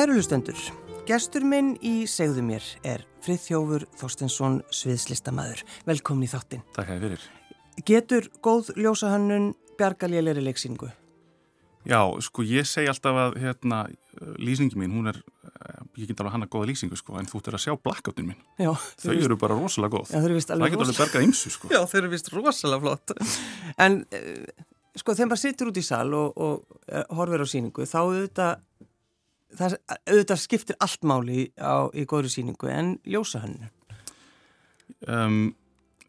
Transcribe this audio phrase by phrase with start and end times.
[0.00, 0.56] Kæru hlustendur,
[1.04, 5.60] gestur minn í segðu mér er Frithjófur Þorstensson Sviðslistamæður.
[5.84, 6.62] Velkomin í þáttinn.
[6.72, 7.26] Takk að þið fyrir.
[7.90, 10.88] Getur góð ljósahannun bjargalíðleiri leiksýningu?
[11.84, 13.82] Já, sko ég segi alltaf að hérna,
[14.40, 15.20] lýsingi mín, hún er,
[16.00, 18.40] ég get alveg hann að góða lýsingu sko, en þú ert að sjá blackoutin mín.
[18.56, 18.72] Já.
[19.04, 20.14] Þau eru bara rosalega góð.
[20.14, 20.96] Já, þau eru vist alveg rosalega.
[20.96, 21.70] Það getur alveg bergað ymsu sko.
[21.76, 23.16] Já, þau eru vist rosalega flott.
[23.76, 24.00] En
[24.96, 28.64] sko þegar maður sittur út í sal og, og horfir á síningu, þá auðvitað,
[29.58, 33.70] það auðvitað skiptir allt máli á, í góðri síningu en ljósahannun.
[35.08, 35.40] Um,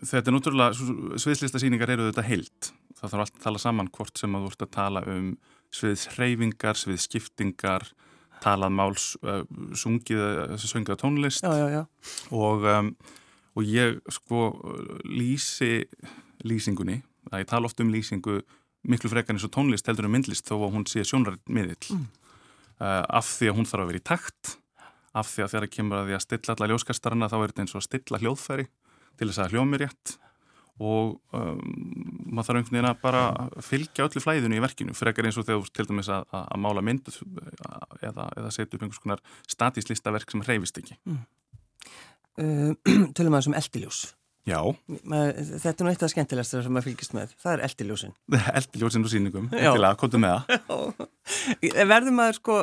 [0.02, 2.72] þetta er náttúrulega, sviðslista síningar eru auðvitað heilt.
[3.00, 5.28] Það þarf alltaf að tala saman hvort sem að þú ert að tala um
[5.72, 7.88] sviðshreyfingar, sviðskiptingar,
[8.42, 9.44] talað máls, uh,
[9.78, 11.84] sungið, sungið tónlist já, já, já.
[12.34, 12.90] Og, um,
[13.56, 14.48] og ég sko
[15.06, 15.86] lýsi
[16.48, 18.40] lýsingunni, það ég tala oft um lýsingu
[18.90, 22.08] miklu frekar eins og tónlist heldur um myndlist þó að hún sé sjónrætt miðill mm.
[22.82, 24.58] Uh, af því að hún þarf að vera í takt
[25.12, 27.64] af því að þegar það kemur að því að stilla alla ljóskastarana þá er þetta
[27.66, 28.68] eins og stilla hljóðfæri
[29.20, 30.14] til þess að hljómi rétt.
[30.82, 31.60] Og um,
[32.32, 33.24] maður þarf einhvern veginn að bara
[33.62, 36.64] fylgja öllu flæðinu í verkinu frekar eins og þegar þú til dæmis að, að, að
[36.64, 39.22] mála mynd eða, eða setja upp einhvers konar
[39.52, 40.98] statíslistaverk sem hreyfist ekki.
[41.06, 41.22] Mm.
[42.42, 44.02] uh, Tölum að þessum eldiljós
[44.48, 44.60] Já.
[44.88, 47.36] Þetta er nú eitt af það skemmtilegast sem maður fylgist með.
[47.42, 48.16] Það er eldiljósin.
[48.62, 51.06] Eldiljósin og síningum, eftirlega, komdu með það.
[51.94, 52.58] Verður maður sko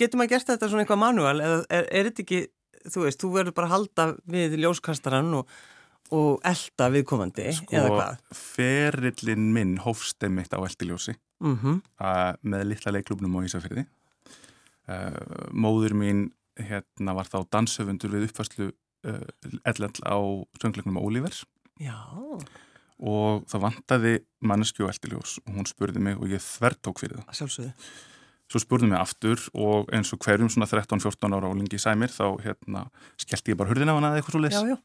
[0.00, 2.40] getur maður gert þetta svona eitthvað manuál eða er, er þetta ekki,
[2.88, 5.60] þú veist, þú verður bara að halda við ljóskastaran og
[6.12, 8.16] og elda viðkomandi sko, eða hvað?
[8.36, 11.14] Ferillin minn hófstem mitt á eldiljósi.
[11.40, 11.78] Mm -hmm.
[12.04, 13.86] uh, með litla leiklubnum á Ísafjörði
[14.88, 18.70] uh, móður mín hérna var þá danshöfundur við uppfærslu
[19.08, 19.24] uh,
[19.68, 20.18] ellell á
[20.62, 21.44] söngleiknum Ólívers
[23.02, 24.14] og það vantaði
[24.46, 27.36] manneski og eldiljós og hún spurði mig og ég þvertók fyrir það.
[27.40, 27.72] Sjálfsögðu.
[28.52, 32.26] Svo spurði mig aftur og eins og hverjum svona 13-14 ára álingi í sæmir þá
[32.44, 32.84] hérna
[33.20, 34.78] skellti ég bara hurðin á hana eða eitthvað svo les Já, já.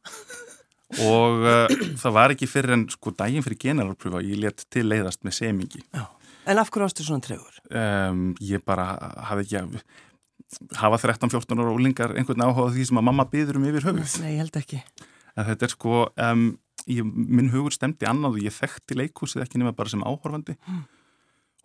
[1.03, 5.25] Og uh, það var ekki fyrir en sko daginn fyrir generalpröfa ég létt til leiðast
[5.27, 5.83] með semingi.
[5.91, 6.05] Já.
[6.47, 7.57] En af hverju ástu svona tregur?
[7.67, 8.93] Um, ég bara
[9.27, 9.73] hafi ekki að
[10.79, 14.17] hafa 13-14 ára ólingar einhvern áhuga því sem að mamma byður um yfir höfuð?
[14.23, 14.81] Nei, ég held ekki.
[15.37, 16.45] En Þetta er sko, um,
[16.89, 20.57] ég, minn hugur stemdi annað og ég þekkti leikhúsið ekki nema bara sem áhorfandi.
[20.67, 20.85] Mm.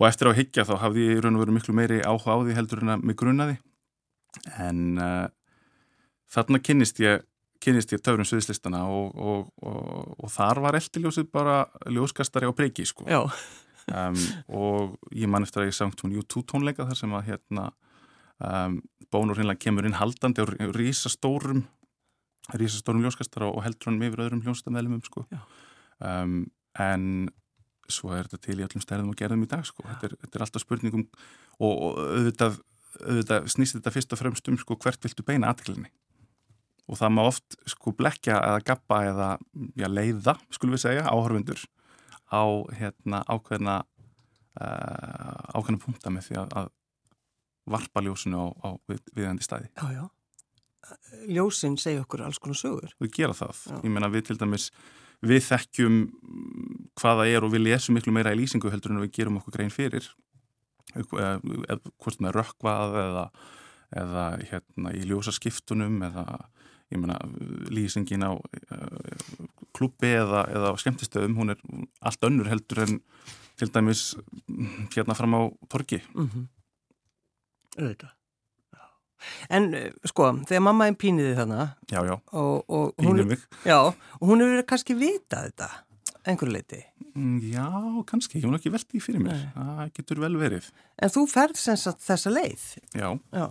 [0.01, 2.55] og eftir á higgja þá hafði ég raun og veru miklu meiri áhuga á því
[2.57, 3.59] heldur en að mig grunnaði
[4.59, 5.29] en uh,
[6.33, 7.23] þarna kynnist ég
[7.63, 12.87] kynist ég töfrum sviðslistana og, og, og, og þar var eldiljósið bara ljóskastari á breyki
[12.89, 13.07] sko.
[13.07, 17.69] um, og ég man eftir að ég sangt hún U2 tónleika þar sem að hérna
[18.43, 18.81] um,
[19.13, 21.65] bónur hinnlega kemur inn haldandi og rísastórum
[22.59, 25.27] rísastórum ljóskastara og heldur hann yfir öðrum ljónstamælumum sko.
[26.01, 26.45] um,
[26.79, 27.31] en
[27.93, 29.85] svo er þetta til í öllum stærðum og gerðum í dag sko.
[29.87, 31.07] þetta, er, þetta er alltaf spurningum
[31.63, 32.61] og auðvitað,
[33.03, 35.93] auðvitað snýst þetta fyrst og fremst um sko, hvert viltu beina aðklinni
[36.91, 39.31] og það má oft sko blekja eða gappa eða
[39.79, 41.63] já, leiða, skulum við segja, áhörfundur
[42.33, 42.43] á
[42.75, 43.83] hérna, ákveðna
[44.59, 46.71] uh, ákveðna punta með því að, að
[47.67, 49.71] varpa ljósinu á, á við, viðandi stæði.
[49.77, 50.05] Já, já.
[51.31, 52.95] Ljósin segja okkur alls konar sögur.
[53.01, 53.63] Við gera það.
[53.71, 53.77] Já.
[53.85, 54.71] Ég menna við til dæmis,
[55.23, 55.99] við þekkjum
[56.99, 59.73] hvaða er og við lesum miklu meira í lýsingu heldur en við gerum okkur grein
[59.73, 60.11] fyrir
[60.93, 63.27] eða hvort með rökkvað eða,
[64.03, 66.27] eða hérna í ljósaskiptunum eða
[66.93, 67.17] ég meina,
[67.73, 71.63] lýsingin á uh, klubbi eða, eða á skemmtistöðum, hún er
[72.05, 72.99] allt önnur heldur en
[73.61, 74.13] til dæmis
[74.93, 75.41] hérna fram á
[75.73, 76.03] torki.
[76.15, 76.45] Mm -hmm.
[77.79, 78.13] Auðvitað.
[79.55, 79.69] En
[80.09, 82.17] sko, þegar mamma er píniði þannig Já, já,
[82.99, 83.45] pínir mig.
[83.63, 83.79] Já,
[84.19, 85.69] og hún hefur kannski vitað þetta
[86.27, 86.81] einhverju leiti
[87.15, 87.67] mm, Já,
[88.09, 89.45] kannski, hún ekki veldi í fyrir mér.
[89.55, 90.69] Það getur vel verið.
[91.03, 92.67] En þú ferð sem sagt þessa leið?
[92.99, 93.47] Já, já.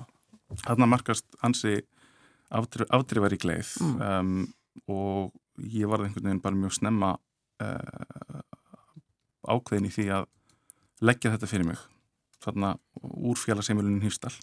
[0.66, 1.78] þarna markast hansi
[2.52, 4.02] afdrifar í gleið mm.
[4.02, 4.42] um,
[4.92, 7.14] og ég var einhvern veginn bara mjög snemma
[7.64, 8.44] uh,
[9.48, 10.30] ákveðin í því að
[11.02, 11.88] leggja þetta fyrir mig
[12.42, 14.36] þarna úr fjallarseimilunum Hýfstall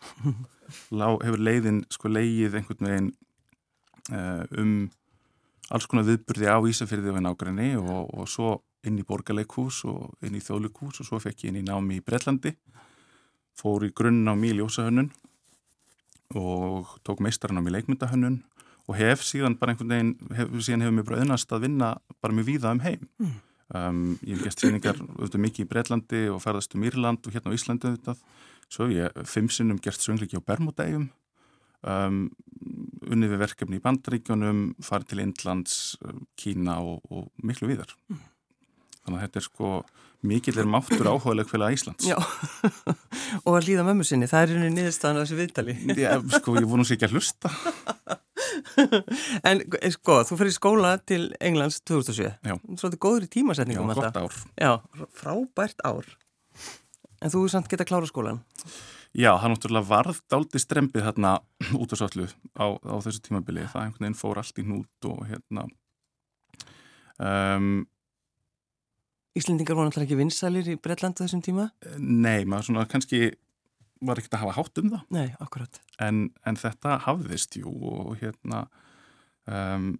[1.25, 3.11] hefur leiðin sko leigið einhvern veginn
[4.13, 4.75] uh, um
[5.69, 8.57] alls konar viðburði á Ísafyrði og einn ágræni og, og svo
[8.87, 12.05] inn í borgarleikús og inn í þjóðleikús og svo fekk ég inn í námi í
[12.05, 12.55] Breitlandi
[13.59, 15.11] fór í grunn á Míljósahönnun
[16.39, 18.43] og tók meistarinn á mig leikmyndahönnun
[18.89, 21.91] og hef síðan bara einhvern veginn, hef, síðan hefur mér bara öðnast að vinna
[22.23, 23.09] bara mjög víða um heim.
[23.21, 23.35] Mm.
[23.77, 27.53] Um, ég hef gert síningar auðvitað mikið í Breitlandi og ferðast um Írland og hérna
[27.53, 28.23] á Íslandi auðvitað.
[28.69, 31.09] Svo hef ég fimm sinnum gert svöngliki á Bermudægum,
[31.85, 32.23] um,
[33.09, 35.77] unnið við verkefni í Bandaríkjónum, farið til Indlands,
[36.41, 37.93] Kína og, og miklu víðar.
[38.09, 38.25] Mm.
[39.09, 39.73] Þannig að þetta er sko
[40.29, 42.07] mikill er máttur áhugaleg fyrir Íslands.
[42.07, 42.19] Já,
[43.47, 45.77] og að líða mömmu sinni, það er henni niðurstaðan á þessu viðtali.
[45.95, 47.53] Já, sko, ég voru nú sér ekki að hlusta.
[49.49, 49.61] En
[49.93, 52.55] sko, þú fyrir skóla til Englands 2007 Já.
[52.79, 54.37] Svolítið góður í tímasetningum Já, gott ár.
[54.57, 54.71] Já,
[55.19, 56.09] frábært ár.
[57.19, 58.41] En þú er samt geta klára skólan
[59.17, 61.35] Já, það náttúrulega varð dálti strempið þarna
[61.81, 63.67] út á svollu á, á þessu tímabili.
[63.73, 65.69] Það einhvern veginn fór allt í nút og hérna...
[67.19, 67.87] Um,
[69.39, 71.71] Íslendingar voru náttúrulega ekki vinsælir í Bretlandu þessum tíma?
[71.99, 73.33] nei, maður svona kannski
[74.05, 75.09] var ekkert að hafa hátt um það.
[75.15, 75.81] Nei, akkurat.
[76.03, 78.67] En, en þetta hafðist jú og hérna...
[79.49, 79.97] Um,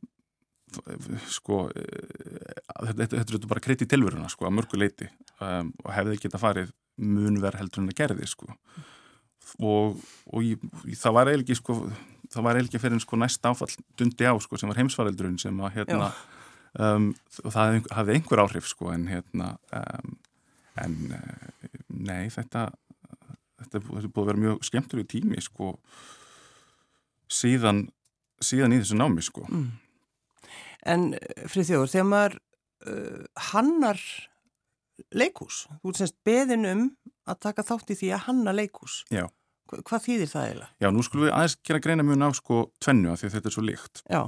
[1.33, 5.09] sko þetta, þetta er bara kreiti tilveruna sko að mörgu leiti
[5.41, 8.51] um, og hefði geta farið munverð heldur en að gerði sko
[9.65, 10.65] og, og ég,
[10.99, 11.79] það var eiginlega sko,
[12.35, 15.79] það var eiginlega fyrir sko næst áfall dundi á sko sem var heimsvaraldurinn sem að
[15.79, 16.11] hérna
[16.79, 17.13] um,
[17.45, 20.17] og það hafði einhver áhrif sko en hérna um,
[20.79, 20.99] en
[21.89, 22.69] nei þetta
[23.59, 25.75] þetta búið að vera mjög skemmtur í tími sko
[27.29, 27.89] síðan
[28.45, 29.45] síðan í þessu námi sko.
[29.51, 29.71] Mm.
[30.89, 31.07] En
[31.51, 34.03] frið þjóður, þegar maður uh, hannar
[35.15, 36.85] leikús, þú semst beðin um
[37.29, 39.27] að taka þátt í því að hanna leikús Já.
[39.69, 40.71] Hva, Hvað þýðir það eiginlega?
[40.81, 43.51] Já, nú skulum við aðeins gera greina mjög ná sko tvennu af því að þetta
[43.51, 44.03] er svo líkt.
[44.07, 44.23] Já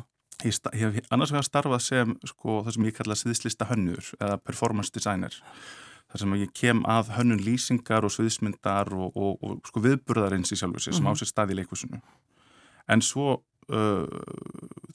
[0.45, 4.41] Ég, ég hef annars vegar starfað sem sko það sem ég kalla sviðslista hönnur eða
[4.41, 5.37] performance designer
[6.11, 10.59] þar sem ég kem að hönnun lýsingar og sviðsmyndar og, og, og sko viðburðarins í
[10.59, 11.15] sjálfu sig mm -hmm.
[11.15, 12.01] sem á sér stað í leikúsinu
[12.89, 14.07] en svo uh,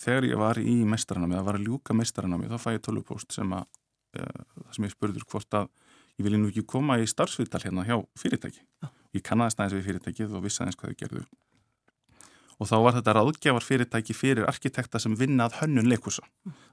[0.01, 3.53] þegar ég var í meistaranami, það var að ljúka meistaranami þá fæ ég tölvupóst sem
[3.53, 3.65] að
[4.19, 5.69] uh, það sem ég spurður hvort að
[6.15, 8.63] ég vilja nú ekki koma í starfsvital hérna hjá fyrirtæki.
[9.15, 11.23] Ég kannaðist aðeins við fyrirtækið og vissi aðeins hvað þau gerðu.
[12.55, 16.23] Og þá var þetta ráðgjafar fyrirtæki fyrir arkitekta sem vinnað hönnun leikhúsa.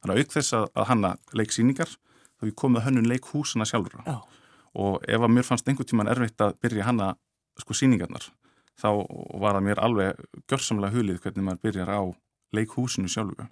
[0.03, 3.99] Þannig að auk þess að, að hanna leiksýningar þá við komum að hönnun leikhúsana sjálfur.
[4.07, 4.21] Ja.
[4.79, 7.09] Og ef að mér fannst einhvern tíman erfitt að byrja að hanna
[7.61, 8.31] sko síningarnar
[8.81, 8.89] þá
[9.41, 12.03] var það mér alveg gjörsamlega hulið hvernig maður byrjar á
[12.57, 13.49] leikhúsinu sjálfu.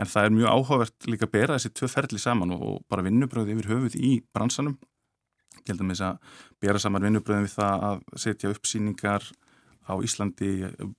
[0.00, 3.04] En það er mjög áhugavert líka að bera þessi tvö ferli saman og, og bara
[3.04, 4.78] vinnubröði yfir höfuð í bransanum.
[5.60, 9.26] Ég held að með þess að bera saman vinnubröðin við það að setja upp síningar
[9.90, 10.52] á Íslandi,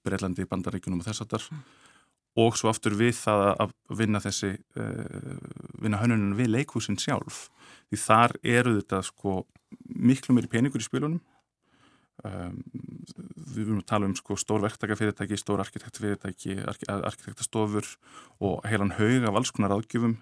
[0.03, 1.47] Breitlandi, Bandaríkunum og þess aftar.
[1.51, 1.63] Mm.
[2.41, 5.39] Og svo aftur við það að vinna þessi, uh,
[5.83, 7.49] vinna hönnunum við leikhúsin sjálf.
[7.91, 9.41] Því þar eru þetta sko
[9.91, 11.19] miklu meiri peningur í spilunum
[12.21, 12.59] Um,
[13.55, 17.87] við viljum tala um sko, stór verktakafyrirtæki, stór arkitektafyrirtæki ark arkitektastofur
[18.45, 20.13] og heilan haug af alls konar áðgjöfum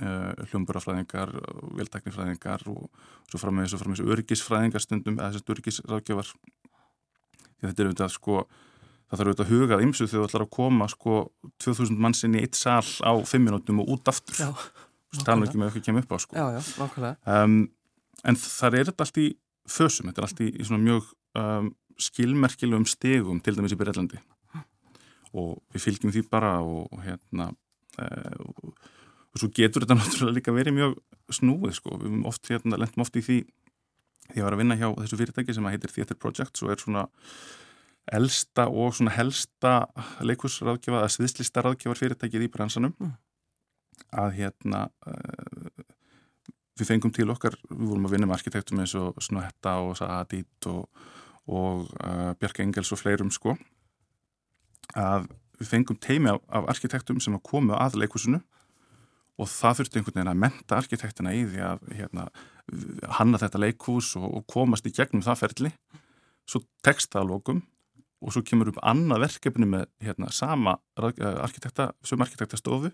[0.00, 1.34] uh, hljómburafræðingar
[1.76, 2.86] veltaknifræðingar og
[3.28, 6.32] svo fram með þessu örgisfræðingar stundum eða þessu örgisráðgjöfar
[7.64, 8.42] þetta er auðvitað sko
[9.08, 11.18] það þarf auðvitað að hugað ymsu þegar þú ætlar að koma sko
[11.64, 14.56] 2000 mannsinn í eitt sal á 5 minútum og út aftur.
[15.24, 16.36] Tala ekki með eitthvað kemur upp á sko.
[16.36, 17.62] Já, já, um,
[18.28, 19.28] en þar er þetta allt í
[19.68, 21.08] fösum, þetta er allt í, í svona mjög
[21.40, 24.20] um, skilmerkilegum stegum til dæmis í Breitlandi
[25.36, 28.70] og við fylgjum því bara og, og hérna uh, og,
[29.32, 30.98] og svo getur þetta náttúrulega líka verið mjög
[31.38, 33.38] snúið sko, við oft, hérna, lendum oft í því
[34.36, 37.04] að vera að vinna hjá þessu fyrirtæki sem heitir Theatre Project og er svona
[38.12, 39.72] elsta og svona helsta
[40.24, 42.94] leikusráðgjöfa að sviðslista ráðgjöfar fyrirtækið í bransanum.
[42.98, 43.16] Mm.
[44.14, 45.82] að hérna uh,
[46.78, 50.68] við fengum til okkar, við vorum að vinna með arkitektum eins og Snöhetta og Saadit
[50.70, 50.86] og,
[51.50, 53.56] og uh, Björk Engels og fleirum sko.
[54.94, 55.26] Að
[55.58, 58.40] við fengum teimi af, af arkitektum sem að komu að leikusinu
[59.38, 62.28] og það þurfti einhvern veginn að menta arkitektina í því að hérna,
[63.18, 65.72] hanna þetta leikus og, og komast í gegnum það ferli.
[66.48, 67.62] Svo tekst það að lókum
[68.18, 72.90] og svo kemur upp annað verkefni með hérna, sama arkitekta, söm arkitektastofu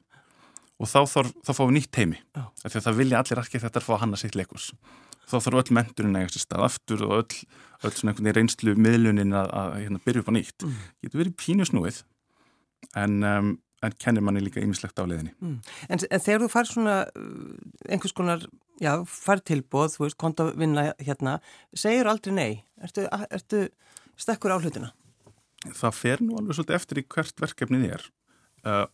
[0.74, 3.94] og þá, þarf, þá fáum við nýtt teimi því að það vilja allir arkitektar fá
[4.02, 4.72] hanna sitt leikus
[5.28, 7.38] þá þarf öll menturinn að stað aftur og öll,
[7.84, 10.66] öll svona einhvern veginn reynslu miðlunin að, að hérna, byrja upp á nýtt.
[10.66, 10.82] Mm.
[11.04, 12.00] getur verið pínusnúið
[13.00, 13.52] en, um,
[13.84, 15.56] en kennir manni líka ýmislegt á leðinni mm.
[15.88, 16.96] en, en þegar þú fær svona
[17.88, 18.44] einhvers konar,
[18.82, 21.38] já, fær tilbóð þú veist, konta að vinna hérna
[21.72, 23.64] segir aldrei nei, ertu, ertu
[24.20, 24.92] stekkur á hlutina?
[25.64, 28.08] Það fer nú alveg svolítið eftir í hvert verkefnið er
[28.68, 28.86] uh,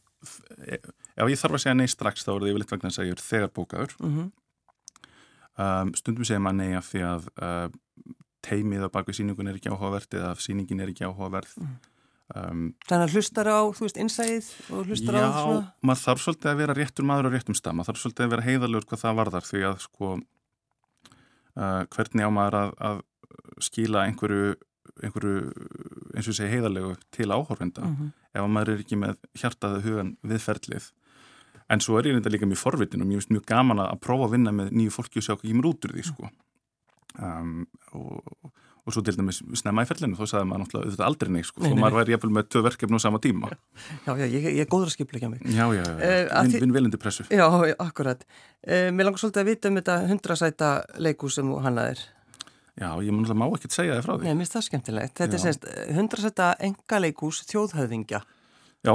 [0.71, 3.55] ef ég þarf að segja nei strax þá er það yfirleitt vegna að segja þegar
[3.57, 4.33] bókaður mm -hmm.
[5.65, 7.69] um, stundum segja maður nei af því að uh,
[8.45, 11.75] teimið á baku síningun er ekki áhugaverð eða síningin er ekki áhugaverð mm.
[12.37, 15.61] Um, Þannig að hlustar á, þú veist, innsæðið og hlustar já, á svona?
[15.61, 18.35] Já, maður þarf svolítið að vera réttur maður á réttum stað, maður þarf svolítið að
[18.35, 20.11] vera heiðalur hvað það varðar því að sko
[21.61, 23.03] uh, hvernig á maður að, að
[23.61, 24.55] skila einhverju
[25.01, 25.51] einhverju,
[26.17, 28.11] eins og segja heiðalegu til áhorfenda mm -hmm.
[28.35, 30.91] ef maður er ekki með hjartaðu hugan viðferðlið
[31.71, 34.35] en svo er ég reynda líka mjög forvitin og finnst mjög gaman að prófa að
[34.37, 36.31] vinna með nýju fólki og sjá hvað ég mér út úr því sko.
[37.19, 38.53] um, og,
[38.91, 41.63] og svo til dæmis snemma í fellinu, þá sagði maður náttúrulega auðvitað aldrei neitt sko,
[41.63, 44.49] Nei, og nei, maður væri jafnvel með tvö verkefni á sama tíma Já, já, ég,
[44.51, 45.45] ég er góður að skipla ekki að mig.
[45.55, 47.47] Já, já, Eh, að vinn vin velindi pressu Já,
[47.85, 48.25] akkurat.
[48.67, 50.71] Uh, mér langar svolítið að vita um þetta hundrasæta
[51.01, 52.03] leikús sem þú hannaðir.
[52.81, 55.15] Já, ég mun alltaf má ekkert segja þið frá því Nei, mér finnst það skemmtilegt.
[55.21, 55.45] Þetta er Já.
[55.47, 55.67] semst
[55.97, 58.23] hundrasæta enga leikús þjóðhöfðingja.
[58.87, 58.95] Já,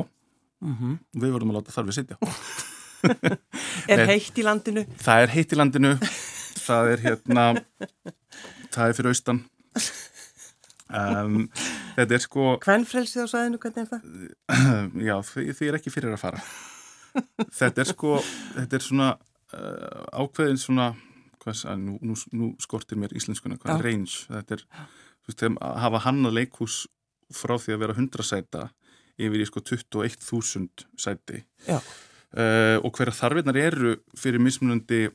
[0.64, 2.16] Mm við vorum að láta þar við sitja
[3.92, 4.86] Er heitt í landinu?
[4.98, 5.92] Það er heitt í landinu
[6.66, 7.44] það er hérna
[8.74, 9.42] það er fyrir austan
[11.00, 11.42] um,
[11.98, 14.02] þetta er sko Hvernfrelsið á sæðinu, hvernig er það?
[15.10, 16.44] já, því, því er ekki fyrir að fara.
[17.56, 18.18] Þetta er sko
[18.58, 20.90] þetta er svona uh, ákveðin svona
[21.44, 24.26] hvað, að, nú, nú, nú skortir mér íslenskuna hvað er range.
[24.32, 26.82] Þetta er þú veist, að hafa hannað leikhús
[27.34, 28.68] frá því að vera 100 sæta
[29.16, 31.44] yfir í sko 21.000 sæti.
[32.36, 35.06] Uh, og hverja þarfinnar eru fyrir mismunandi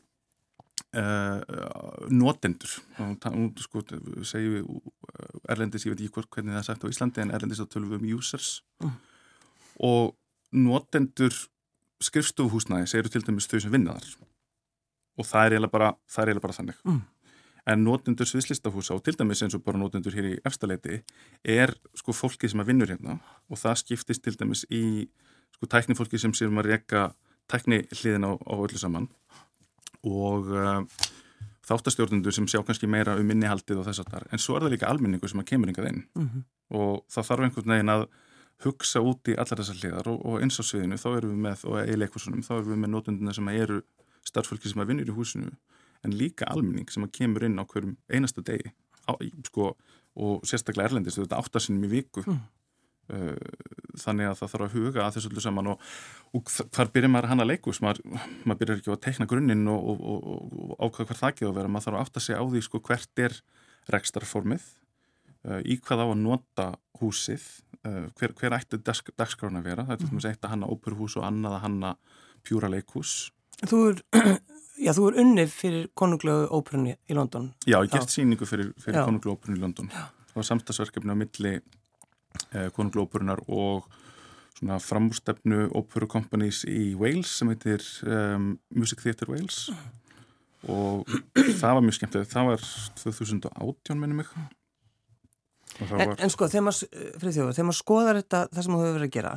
[0.97, 2.73] uh, notendur.
[2.99, 3.83] Og nú sko
[4.27, 7.35] segjum við uh, erlendis, ég veit ekki hvort hvernig það er sagt á Íslandi en
[7.37, 8.59] erlendis þá tölum við um users.
[8.81, 8.99] Mm.
[9.81, 10.17] og
[10.51, 11.35] notendur
[12.05, 14.27] skrifstofuhúsnæðis eru til dæmis þau sem vinna þar.
[15.21, 15.91] Og það er eiginlega bara,
[16.25, 16.85] er bara þannig.
[16.85, 17.01] Mm.
[17.71, 21.03] en notendur sviðslistahúsa og til dæmis eins og bara notendur hér í efstaleiti
[21.45, 23.19] er sko fólki sem að vinnur hérna.
[23.53, 25.07] Og það skiptist til dæmis í
[25.55, 27.11] sko tæknifólki sem séum að reyka
[27.53, 29.11] tækni hliðin á, á öllu saman
[30.07, 30.81] og uh,
[31.69, 34.75] þáttastjórnundur sem sjá kannski meira um minnihaldið og þess að þar en svo er það
[34.75, 36.03] líka almenningu sem að kemur yngað inn.
[36.19, 38.05] Mm og það þarf einhvern veginn að
[38.65, 41.65] hugsa út í allar þessar hliðar og, og eins á sviðinu þá erum við með,
[41.67, 43.81] og í leikvarsunum þá erum við með notundina sem eru
[44.29, 45.51] starffólki sem að vinnur í húsinu
[46.07, 48.73] en líka almenning sem að kemur inn á hverjum einasta degi.
[49.09, 49.17] Á,
[49.49, 49.73] sko,
[50.21, 52.25] og sérstaklega erlendist þetta áttasinnum í viku.
[52.27, 52.41] Mm.
[53.11, 53.37] Uh,
[54.01, 55.87] þannig að það þarf að huga að þessu öllu saman og,
[56.37, 58.03] og hvar byrjar maður hann að leikus maður,
[58.45, 61.57] maður byrjar ekki að teikna grunninn og, og, og, og ákveða hver það ekki að
[61.59, 61.73] vera.
[61.73, 63.41] Maður þarf að átta sig á því sko hvert er
[63.91, 64.69] rekstarformið
[65.49, 66.69] uh, í hvað á að nota
[67.01, 67.49] húsið
[67.87, 69.87] uh, hver, hver ætti dags, dagskrána að vera?
[69.89, 71.95] Það er dæmis eitt að hanna óperuhús og annað að hanna
[72.47, 73.31] pjúra leikhús.
[73.61, 74.01] Þú er,
[74.87, 77.51] já, þú er unnið fyrir konunglegu óperunni í London.
[77.67, 79.05] Já, ég gert síningu fyrir, fyrir Já.
[79.09, 79.91] konunglópurinn í London.
[79.91, 81.65] Það var samstagsverkefni á milli eh,
[82.77, 83.87] konunglópurinnar og
[84.61, 89.71] svona framúrstefnu óperu companies í Wales sem heitir um, Music Theatre Wales
[90.69, 91.09] og
[91.61, 92.67] það var mjög skemmtilegt það var
[93.01, 94.33] 2018 minnum mig
[95.81, 98.97] En, var en sko, þegar maður, Friðþjófur, þegar maður skoðar þetta, það sem þú hefur
[98.97, 99.31] verið að gera,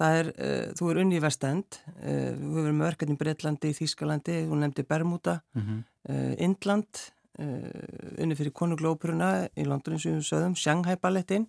[0.00, 3.20] það er, uh, þú er unni í Vestend, uh, þú hefur verið með verkefni í
[3.22, 5.80] Breitlandi, í Þýskalandi, þú nefndi Bermuda, mm -hmm.
[6.12, 7.06] uh, Indland,
[7.40, 11.46] unni fyrir konuglópuruna í London eins og við sögðum, Shanghai ballettin.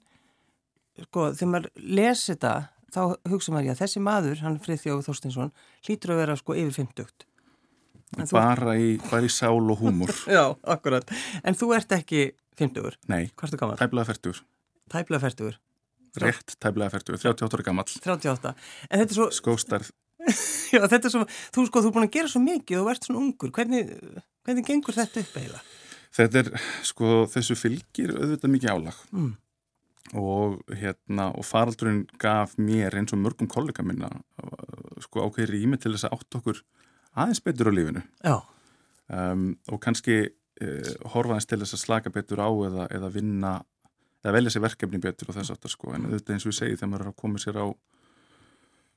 [1.07, 2.53] Sko, þegar maður lesi þetta,
[2.93, 5.51] þá hugsa maður, já, þessi maður, hann Friðþjófur Þorstinsson,
[5.87, 7.25] hlýtur að vera sko yfir 50.
[8.19, 11.07] En þú- bara, í, bara í sál og húmor Já, akkurat.
[11.47, 12.25] En þú ert ekki
[12.59, 13.77] 50, nei, hvað ertu gammal?
[13.79, 14.41] tæblega færtur
[14.91, 15.55] Tæplega 40,
[16.19, 18.51] rétt tæblega færtur, 38 ára gammal 38.
[18.91, 19.93] En þetta er svo, skóstarð
[20.75, 21.23] Já, þetta er svo,
[21.55, 23.49] þú sko, þú er búin að gera svo mikið og ert svona ungur.
[23.55, 23.87] Hvernig,
[24.45, 25.63] hvernig gengur þetta upp eiginlega?
[26.19, 26.49] Þetta er,
[26.85, 29.31] sko, þessu fylgir auðvitað mikið álag Mm.
[30.17, 34.09] Og hérna, og faraldurinn gaf mér eins og mörgum kollega minna
[35.01, 36.61] sko ákveðir rými til þess að átt okkur
[37.15, 38.03] aðeins betur á lífinu.
[39.11, 43.53] Um, og kannski uh, horfa aðeins til þess að slaka betur á eða, eða vinna,
[44.23, 46.77] eða velja sér verkefni betur og þess aftar sko, en auðvitað eins og ég segi
[46.77, 47.67] þegar maður er að koma sér á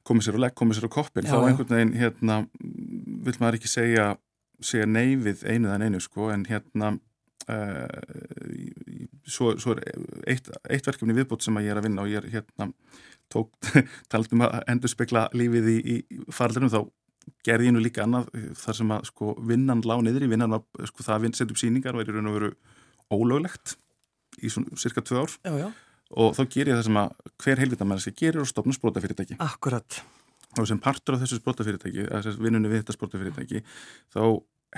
[0.05, 2.43] koma sér á legg, koma sér á koppin, Já, þá einhvern veginn hérna,
[3.25, 4.13] vil maður ekki segja
[4.65, 6.95] segja nei við einu þann einu sko, en hérna
[7.49, 7.89] uh,
[9.27, 9.83] svo, svo er
[10.31, 12.71] eitt, eitt verkefni viðbútt sem að ég er að vinna og ég er hérna
[13.33, 13.51] tók,
[14.13, 16.81] taldum að endur spekla lífið í, í faraldunum þá
[17.47, 18.29] gerði ég nú líka annað
[18.61, 21.61] þar sem að sko vinnan lá niður í vinnan var sko það að setja upp
[21.61, 22.51] síningar í raun og veru
[23.15, 23.77] ólöglegt
[24.45, 25.69] í svona cirka tvö ár já, já.
[26.21, 27.15] og þá ger ég það sem að
[27.45, 30.03] hver heilvita mennski gerir og stopna sprótafyrirtæki Akkurat.
[30.59, 32.09] og sem partur af þessu sprótafyrirtæki
[32.45, 33.65] vinnunni við þetta sprótafyrirtæki
[34.13, 34.21] þá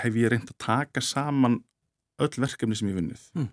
[0.04, 1.60] hef ég reynd að taka saman
[2.22, 3.48] öll verkefni sem ég vunnið Mm.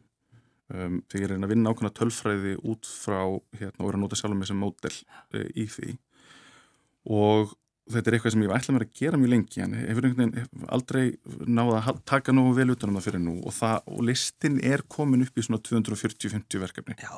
[0.71, 3.19] Um, þegar ég reynd að vinna ákveðna tölfræði út frá
[3.59, 5.97] hérna, og er að nota sjálf mig sem mótel uh, í því.
[7.11, 7.53] Og
[7.91, 10.33] þetta er eitthvað sem ég var ætlað mér að gera mjög lengi en hefur einhvern
[10.33, 11.03] veginn aldrei
[11.51, 13.37] náða að taka nógu vel utanum það fyrir nú.
[13.43, 16.99] Og, það, og listin er komin upp í svona 240-50 verkefni.
[17.03, 17.11] Já.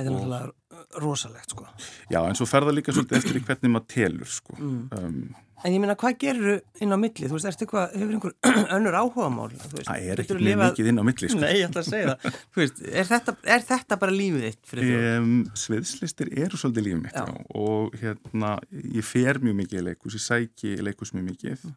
[0.00, 1.68] Þetta er náttúrulega rosalegt sko.
[2.10, 4.56] Já, en svo ferða líka svolítið eftir í hvernig maður telur sko.
[4.58, 4.82] Mm.
[4.96, 5.22] Um,
[5.60, 7.26] En ég meina, hvað gerur inn á milli?
[7.28, 8.32] Þú veist, ertu eitthvað, hefur einhver
[8.78, 9.50] önnur áhugamál?
[9.60, 9.88] þú veist?
[9.90, 11.40] það er ekki mjög mikið inn á milli sko.
[11.42, 12.38] Nei, ég ætla að segja það.
[12.54, 15.04] Þú veist, er þetta, er þetta bara lífið þitt fyrir þjóð?
[15.18, 17.26] Um, sviðslistir eru svolítið lífið mitt Já.
[17.28, 17.44] já.
[17.60, 21.76] og hérna ég fer mjög mikið í leikus, ég sæki í leikus mjög mikið Mm.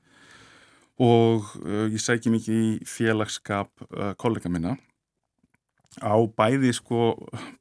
[1.03, 4.77] og uh, ég sæki mikið í félagskap uh, kollega minna
[6.01, 7.13] á bæði sko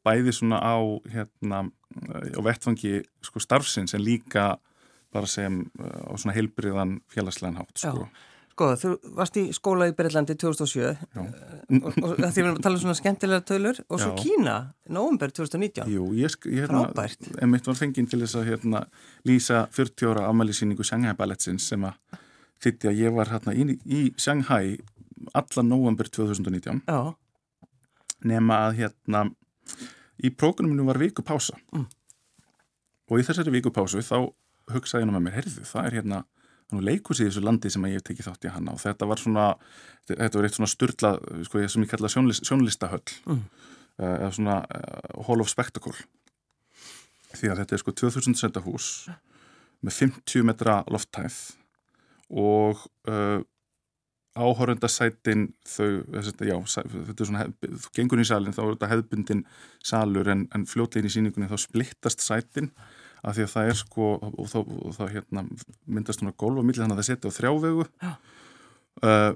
[0.06, 0.76] bæði svona á
[1.12, 4.56] hérna á vettfangi sko starfsins en líka
[5.12, 8.06] bara sem uh, á svona heilbriðan félagslegan hátt sko.
[8.52, 11.22] Sko, þú varst í skóla í Breitlandi 2007 Já.
[11.22, 14.18] og, og því við erum að tala um svona skemmtilega tölur og svo Já.
[14.20, 14.56] Kína,
[14.92, 17.30] november 2019 Jú, ég, ég hérna, Frábært.
[17.44, 18.84] emitt var fenginn til þess að hérna,
[19.28, 22.20] lýsa 40 ára afmælisýningu Shanghai Balletsins sem að
[22.62, 24.76] þitti að ég var hérna í, í Shanghai
[25.32, 27.00] allan november 2019 Já,
[28.28, 29.24] nema að hérna
[30.22, 31.86] í prógraminu var vikupása Mm.
[33.10, 34.32] og í þessari vikupásu þá
[34.72, 36.22] hugsaði hérna með mér, heyrðu, það er hérna
[36.72, 39.20] leikus í þessu landi sem að ég hef tekið þátt í hana og þetta var
[39.20, 39.46] svona,
[40.08, 41.10] þetta var eitt svona styrla,
[41.44, 43.42] sko, sem ég kalla sjónlist, sjónlistahöll Mm.
[43.98, 45.92] uh, eða svona uh, Hall of Spectacle
[47.36, 49.08] því að þetta er sko 2000 senda hús
[49.82, 51.36] með 50 metra lofthæð
[52.30, 53.42] og uh,
[54.32, 59.44] áhórundasætin þau, já, þetta er svona, þú gengur í salin þá er þetta hefðbundin
[59.84, 62.70] salur en, en fljótlegin í síningunni þá splittast sætin
[63.22, 65.44] af því að það er sko og þá, og þá hérna,
[65.84, 68.12] myndast svona gólf á milli þannig að það setja á þrjávegu Já.
[69.04, 69.32] uh,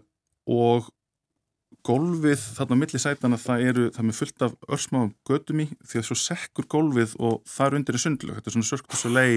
[0.56, 0.88] og
[1.86, 6.00] gólfið þarna á milli sætana það eru, það er fullt af örsmáum gödum í því
[6.00, 9.02] að svo sekkur gólfið og það er undir í sundlög, þetta er svona sörkt og
[9.02, 9.30] svo lei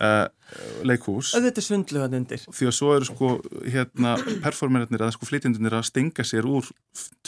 [0.00, 0.28] uh,
[0.86, 1.32] leikhús.
[1.36, 2.46] Auðvitað svindlugan undir.
[2.46, 3.34] Því að svo eru sko
[3.66, 6.70] hérna performerinnir eða sko flytjendunir að stinga sér úr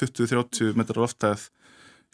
[0.01, 1.49] 20-30 metrar loftæð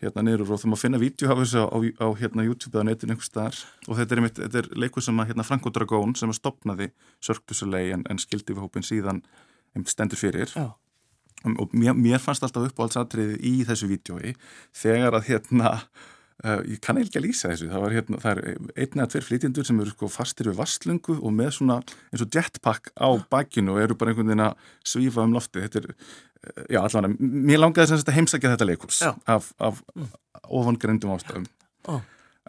[0.01, 3.15] hérna niður og þú má finna vídeo af þessu á, á hérna YouTube eða netinu
[3.15, 3.59] einhvers staðar.
[3.87, 6.89] Og þetta er, einmitt, þetta er leikur sem að hérna Franko Dragón sem að stopnaði
[7.21, 9.21] Sörgdusulei en, en skildi við hópin síðan
[9.75, 10.55] einmitt stendur fyrir.
[10.57, 10.73] Já,
[11.45, 14.35] og mér, mér fannst alltaf uppáhaldsatriði í þessu vídjói
[14.77, 15.75] þegar að hérna
[16.45, 17.69] uh, ég kann ekki að lýsa þessu.
[17.71, 21.17] Það, var, hérna, það er einn eða tveir flytjendur sem eru sko fastir við vastlungu
[21.19, 25.27] og með svona eins og jetpack á bakinu og eru bara einhvern veginn að svífa
[25.27, 29.13] um lofti þetta er, uh, já allavega mér langaði að heimsækja þetta leikurs Já.
[29.29, 29.83] af, af
[30.49, 31.49] ofangrindum ástæðum.
[31.89, 32.01] Ó.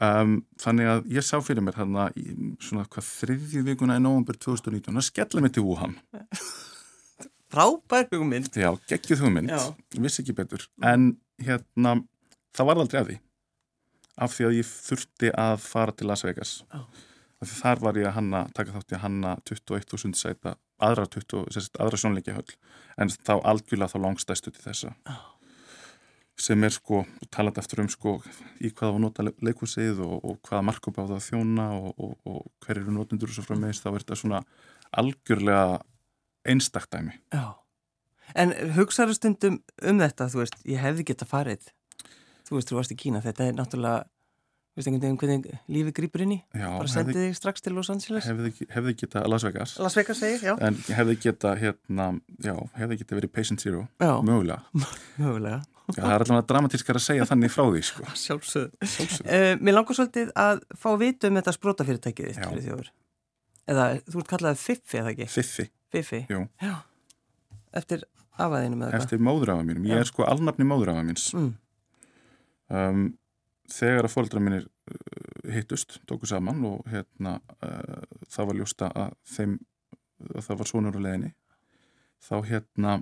[0.04, 2.10] um, þannig að ég sá fyrir mér hérna
[2.64, 5.98] svona hvað þriðju vikuna í november 2019 að skella mig til Wuhan.
[7.52, 8.54] Frábær hugmynd.
[8.56, 9.74] Já, geggjuð hugmynd, Já.
[10.00, 10.64] vissi ekki betur.
[10.88, 11.98] En hérna,
[12.56, 13.18] það var aldrei að því
[14.18, 16.60] af því að ég þurfti að fara til Las Vegas.
[17.42, 21.48] Því þar var ég að hanna, taka þátt í að hanna 21.000 sæta, aðra 20,
[21.56, 22.58] sérst, aðra sjónleikjahöll,
[23.02, 24.96] en þá algjörlega þá langstæstu til þessa.
[25.10, 25.20] Já.
[26.42, 28.16] sem er sko, talað eftir um sko,
[28.66, 32.16] í hvað var nota leikúsið og, og hvaða markup á það að þjóna og, og,
[32.26, 34.40] og hver eru notendur og svo frá meðist, þá er þetta svona
[34.98, 35.68] algjörlega
[36.50, 37.14] einstakt dæmi.
[37.36, 37.46] Já,
[38.34, 41.70] en hugsaðu stundum um þetta, þú veist, ég hefði geta farið
[42.52, 44.04] þú veist, þú varst í Kína þetta er náttúrulega,
[44.76, 48.28] veist einhvern veginn hvernig lífið grýpur inn í, bara sendið þig strax til Los Angeles.
[48.28, 49.74] hefði, hefði geta Las Vegas.
[49.80, 52.08] Las Vegas segir, já, en hefði geta hérna,
[52.44, 53.86] já, hefði geta verið patient zero.
[54.04, 54.62] Já, mögulega,
[55.22, 55.62] mögulega.
[55.92, 58.06] Já, það er alltaf dramatískar að segja þannig frá því sko.
[58.16, 59.28] sjálfsögð Sjálfsögðu.
[59.28, 62.92] uh, Mér langar svolítið að fá að vita um þetta sprótafyrirtækið þitt fyrir þjóður
[63.72, 65.28] eða þú ert kallaðið Fiffi, eða ekki?
[65.34, 66.22] Fiffi, Fiffi,
[67.82, 68.02] Eftir
[68.42, 69.86] afaðinu með þetta eftir móðurafa mínum.
[69.88, 70.04] Ég Já.
[70.04, 71.28] er sko alnafni móðurafa míns.
[71.38, 71.52] Mm.
[72.72, 73.04] Um,
[73.72, 79.16] þegar að fóldra mínir uh, hittust, tóku saman og hérna uh, það var ljósta að
[79.36, 79.60] þeim
[80.32, 81.32] að það var sonur á leðinni
[82.22, 82.98] þá hérna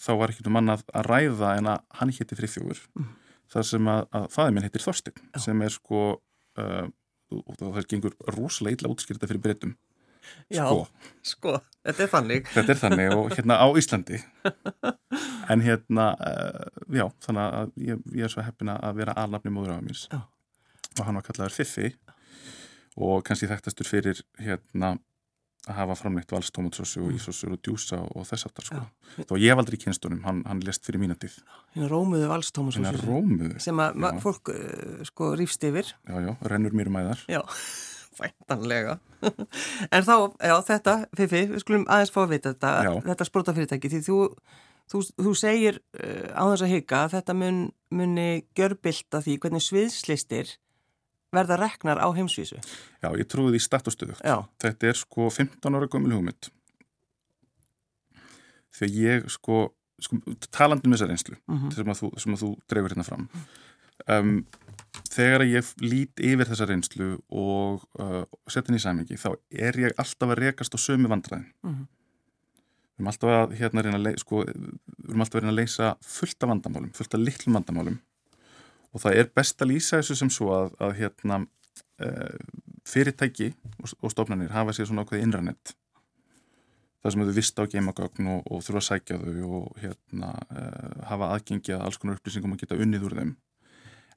[0.00, 3.10] þá var ekkert um annað að ræða en að hann hétti Friðþjófur Mm.
[3.50, 5.38] þar sem að, að fæði minn heitir Þorstin Já.
[5.44, 6.00] sem er sko
[6.60, 6.86] uh,
[7.30, 9.74] og það gengur rosalega illa útskýrta fyrir breytum
[10.50, 10.86] sko,
[11.26, 11.52] sko,
[11.86, 12.50] þetta er þannig.
[12.54, 14.22] Þetta er þannig og hérna á Íslandi.
[15.50, 19.72] En hérna uh, já, þannig að ég, ég er svo heppin að vera alnafni móður
[19.74, 20.20] af mér Já.
[20.20, 21.88] og hann var kallaður Fiffi.
[22.94, 24.92] Og kannski þekktastur fyrir hérna
[25.68, 28.80] að hafa framleitt valstómatsósu og ísósu og djúsa og þess aftar sko.
[28.80, 29.24] Já.
[29.28, 31.34] þá ég var aldrei í kynstunum, hann, hann lest fyrir mínatið
[31.74, 35.90] Hérna rómuðu vals Tómas hann er rómuð, sem að fólk uh, sko rífst yfir.
[36.08, 37.26] Já já, rennur mér um æðar.
[37.30, 37.42] Já,
[38.20, 38.98] væntanlega.
[39.94, 42.92] En þá, já, þetta, Fifi, við skulum aðeins fá að vita þetta, Já.
[43.10, 44.18] þetta sprótafyrirtæki því þú,
[44.92, 47.58] þú, þú segir uh, á þess að hika að þetta mun,
[47.92, 50.54] muni gjörbylta því hvernig sviðslistir
[51.34, 52.58] verða reknar á heimsvísu.
[53.02, 56.50] Já, ég trúi því statustöðugt Já, þetta er sko 15 ára gömul hugmynd.
[58.80, 59.60] Þegar ég sko,
[60.00, 63.28] sko talandi um þessa reynslu mm sem að þú, sem að þú dreifur hérna fram.
[64.08, 64.34] Um,
[65.08, 70.34] þegar ég lít yfir þessa reynslu og uh, henni í sæmingi þá er ég alltaf
[70.34, 71.48] að rekast á sömu vandræðin.
[71.64, 71.88] Mm -hmm.
[72.90, 75.96] við erum alltaf að hérna reyna að sko, við erum alltaf að reyna að leysa
[76.04, 78.00] fullt af vandamálum, fullt af litlum vandamálum.
[78.92, 81.46] Og það er best að lýsa þessu sem svo að, að hérna
[82.02, 82.38] uh,
[82.84, 85.76] fyrirtæki og, og stofnanir hafa sér svona ákveði innranett
[87.00, 91.06] það sem þau vist á geimagögn og, og þurfa að sækja þau og hérna, uh,
[91.08, 93.32] hafa aðgengi að alls konar upplýsingum og geta unnið úr þeim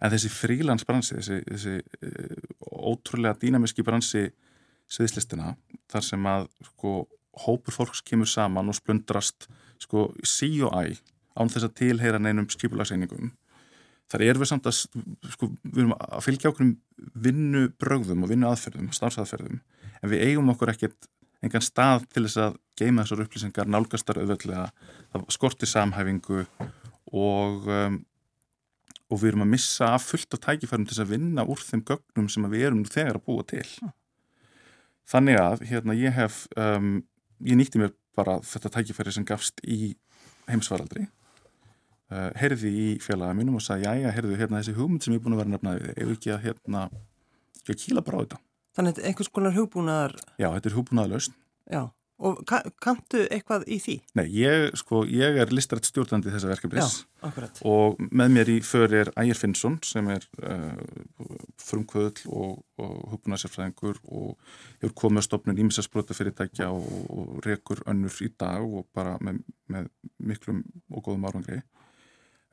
[0.03, 4.27] en þessi frílandsbransi þessi, þessi uh, ótrúlega dýnamiski bransi
[4.91, 5.53] sviðslistina
[5.91, 6.95] þar sem að sko,
[7.45, 9.47] hópur fólks kemur saman og splundrast
[9.81, 10.99] sko, sí og æ
[11.33, 13.31] án þess að tilheyra neinum skipulagseiningum
[14.11, 14.83] þar er við samt að
[15.33, 16.75] sko, við erum að fylgja okkur um
[17.25, 19.61] vinnu brögðum og vinnu aðferðum, starfsaðferðum
[20.03, 21.09] en við eigum okkur ekkert
[21.43, 24.67] engan stað til þess að geima þessar upplýsingar nálgastar auðvöldlega,
[25.11, 26.43] það skorti samhæfingu
[27.13, 27.99] og, um,
[29.13, 31.83] og við erum að missa að fullt af tækifærum til þess að vinna úr þeim
[31.87, 33.65] gögnum sem við erum þegar að búa til.
[35.13, 36.95] Þannig að hérna, ég hef, um,
[37.43, 39.93] ég nýtti mér bara þetta tækifæri sem gafst í
[40.47, 41.07] heimsvaraldri,
[42.13, 45.21] uh, heyrði í félaga mínum og sagði, já, já, heyrðu, hérna þessi hugmynd sem ég
[45.21, 46.85] er búin að vera nefnaði við, ef ekki að hérna,
[47.59, 48.41] ekki að kýla bara á þetta.
[48.73, 50.15] Þannig að þetta er einhvers konar hugbúnaðar...
[50.41, 51.35] Já, þetta er hugbúnaðarlausn.
[51.69, 51.81] Já,
[52.23, 52.39] og
[52.81, 53.95] kanntu eitthvað í því?
[54.17, 57.01] Nei, ég, sko, ég er listrætt stjórnandi þessa verkefnis.
[57.03, 57.27] Já.
[57.67, 60.71] Og með mér í för er Ægir Finnsson sem er uh,
[61.61, 64.33] frumkvöðl og, og hugbúnaðarsérfræðingur og
[64.79, 69.43] hefur komið að stopna ímsarsprota fyrirtækja og, og rekur önnur í dag og bara með,
[69.71, 69.91] með
[70.23, 71.61] miklum og góðum árangri.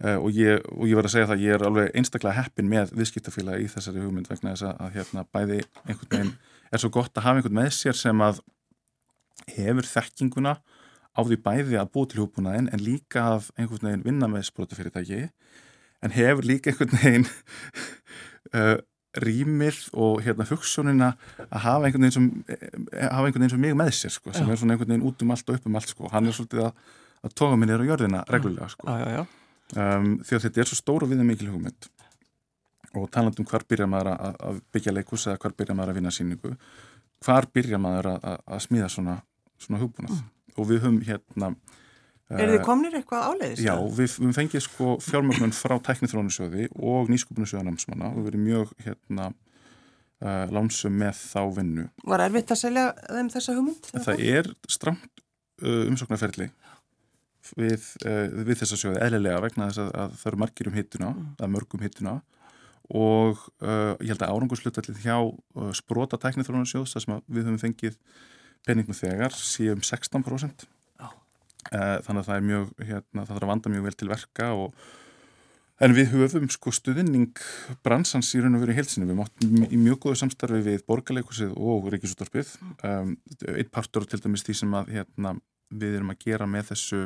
[0.00, 2.94] Uh, og ég, ég var að segja það að ég er alveg einstaklega heppin með
[2.96, 6.38] viðskiptafélagi í þessari hugmynd vegna þess að hérna bæði einhvern veginn
[6.70, 8.40] er svo gott að hafa einhvern með sér sem að
[9.56, 10.58] hefur þekkinguna
[11.10, 15.24] á því bæði að búið til húbúnaðin en líka að einhvern veginn vinna með sprótafyrirtæki
[16.04, 17.26] en hefur líka einhvern veginn
[18.56, 18.78] uh,
[19.18, 21.10] rýmir og hérna hugssjónina
[21.48, 22.28] að hafa einhvern veginn sem
[22.94, 24.52] hafa einhvern veginn sem mig með sér sko, sem já.
[24.54, 26.10] er svona einhvern veginn út um allt og upp um allt sko.
[26.12, 26.84] hann er svolítið að,
[27.26, 28.86] að toga minni á jörðina reglulega sko.
[28.86, 29.24] já, já,
[29.74, 31.90] um, því að þetta er svo stóru við það mikil hugmynd
[33.00, 36.14] og talandum hvar byrja maður að, að byggja leikus eða hvar byrja maður að vinna
[36.14, 36.54] síningu
[37.24, 39.18] hvar byrja maður að, að smíða svona,
[39.60, 40.32] svona hugbúnað mm.
[40.56, 41.54] og við höfum hérna
[42.30, 43.62] Er þið komnir eitthvað áleiðist?
[43.64, 49.26] Já, við, við fengið sko fjármögnun frá tæknithrónusjóði og nýskupunarsjóðanamsmanna og við erum mjög hérna
[49.32, 51.88] uh, lánsum með þá vinnu.
[52.12, 53.90] Var erfitt að selja þeim þessa hugmynd?
[54.06, 55.24] Það er stramt
[55.64, 56.50] uh, umsóknarferli
[57.58, 61.12] við, uh, við þessa sjóði eðlilega vegna þess að, að það eru margir um hittuna,
[61.16, 61.30] mm.
[61.40, 62.20] að mörgum hittuna
[62.90, 65.14] og ég held að árangurslutallið hjá
[65.78, 67.98] sprota tæknithrónarsjóðs þar sem við höfum fengið
[68.68, 70.66] peningum þegar síðan 16%
[71.00, 71.12] oh.
[71.72, 74.54] uh, þannig að það er mjög hérna, það þarf að vanda mjög vel til verka
[74.56, 74.88] og
[75.80, 77.38] En við höfum sko stuðning
[77.80, 79.06] bransans í raun og veru í heilsinni.
[79.08, 82.50] Við máttum í mjög góðu samstarfi við borgarleikusið og Ríkisúttorpið.
[82.84, 83.14] Um,
[83.48, 85.32] eitt partur til dæmis því sem að, hérna,
[85.72, 87.00] við erum að gera með þessu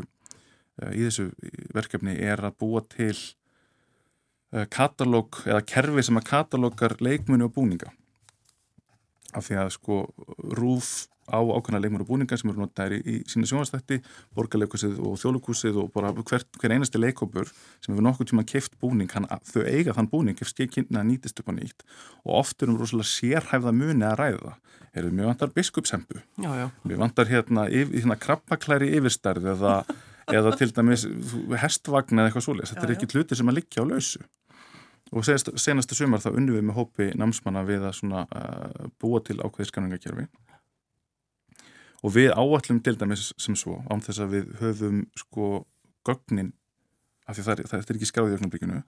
[0.83, 1.29] Eh, í þessu
[1.75, 7.93] verkefni er að búa til eh, katalóg eða kerfi sem að katalógar leikmunni og búninga
[9.35, 10.01] af því að sko
[10.59, 10.91] rúf
[11.29, 14.01] á ákveðna leikmunni og búninga sem eru notaðir í, í sína sjónastætti
[14.37, 19.11] borgarleikusið og þjólukusið og bara hver, hver einasti leikópur sem hefur nokkuð tíma keift búning,
[19.15, 21.87] hann, þau eiga þann búning ef skeikinna nýtist upp á nýtt
[22.25, 24.57] og oft erum rosalega sérhæfða muni að ræða.
[24.95, 26.21] Erum við vantar biskupsempu
[26.87, 29.79] við vantar hérna, hérna krabbaklæri yfirstarð eða
[30.33, 31.05] eða til dæmis
[31.61, 34.23] hestvagn eða eitthvað svolítið, þetta er ekki hluti sem að liggja á lausu.
[35.15, 39.21] Og senast, senastu sumar þá unnum við með hópi námsmanna við að svona, uh, búa
[39.25, 40.27] til ákveði skanningakerfi
[42.05, 45.49] og við áallum til dæmis sem svo án þess að við höfum sko
[46.05, 46.53] gögnin
[47.25, 48.81] af því það er, það er ekki skráðið í ögnabríkinu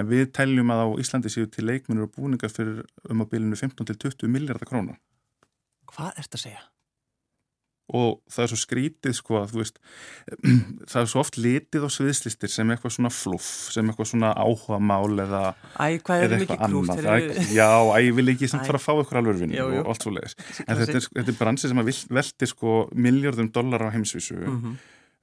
[0.00, 3.58] en við teljum að á Íslandi séu til leikmunir og búningar fyrir um að bylinu
[3.60, 4.96] 15 til 20 miljardar krónu
[5.94, 6.62] Hvað ert að segja?
[7.92, 9.80] Og það er svo skrítið sko að þú veist
[10.90, 14.78] það er svo oft litið á sviðslistir sem eitthvað svona fluff sem eitthvað svona áhuga
[14.80, 15.42] mál eða,
[15.76, 17.04] Æ, eða eitthvað annað.
[17.04, 20.06] Er, já, æ, ég vil ekki samt fara að fá eitthvað alveg vinnu og allt
[20.06, 23.88] svo leiðis en þetta er, þetta er bransi sem að velti sko miljardum dólar á
[23.92, 24.78] heimsvísu mm -hmm.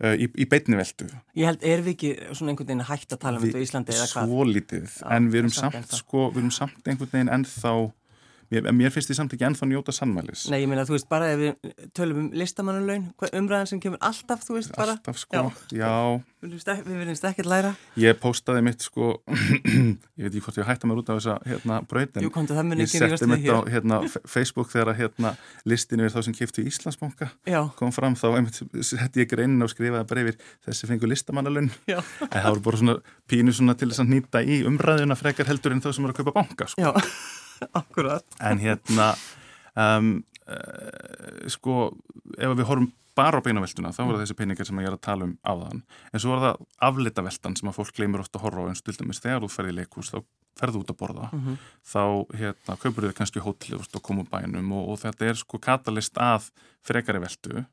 [0.06, 3.24] uh, í, í beitni veldu Ég held, er við ekki svona einhvern veginn hægt að
[3.26, 4.30] tala um þetta í Íslandi eða hvað?
[4.30, 7.74] Svo litið, en við erum samt sko, við erum samt einhvern veginn ennþá
[8.52, 10.46] mér, mér finnst því samt ekki ennþá njóta sannmælis.
[10.52, 14.44] Nei, ég meina, þú veist, bara ef við tölum um listamannalaun, umræðan sem kemur alltaf,
[14.48, 14.98] þú veist, bara.
[15.00, 15.94] Alltaf sko, já, já.
[16.42, 17.72] Við verðumst ekkert læra.
[18.02, 21.78] Ég postaði mitt sko ég veit ekki hvort ég hætti mér út af þessa hérna,
[21.86, 22.24] brautin.
[22.26, 23.70] Jú, komdu, það mun Ég ekki rífast setti við mitt á hér.
[23.76, 24.00] hérna,
[24.34, 25.34] Facebook þegar hérna,
[25.70, 28.58] listin yfir þá sem kiptu Íslandsbanka Já, kom fram þá einmitt
[28.90, 32.82] setti ég greinin og skrifaði bara yfir þessi fengur listamannalun já, en það voru bara
[32.82, 32.98] svona
[33.30, 36.24] pínu svona til þess að nýta í umræðuna frekar heldur en þau sem eru að
[36.24, 36.82] kaupa banka sko.
[36.82, 36.90] já,
[37.82, 39.12] akkurat en hérna
[39.76, 40.16] um,
[40.48, 41.92] uh, sko
[42.38, 45.28] ef við horfum bara á beinaveltuna þá það þessi peningar sem ég er að tala
[45.28, 48.46] um á þann en svo er það aflita veltan sem að fólk gleymur ofta að
[48.48, 50.22] horfa á en stuldumis þegar þú ferði í leikús þá
[50.60, 51.30] ferðu út að borða.
[51.32, 51.58] Mhm.
[51.86, 52.04] þá
[52.38, 56.18] hérna, kaupur þið kannski hótlið og koma úr bænum og, og þetta er sko katalist
[56.18, 56.52] að
[56.86, 57.66] frekari veltu.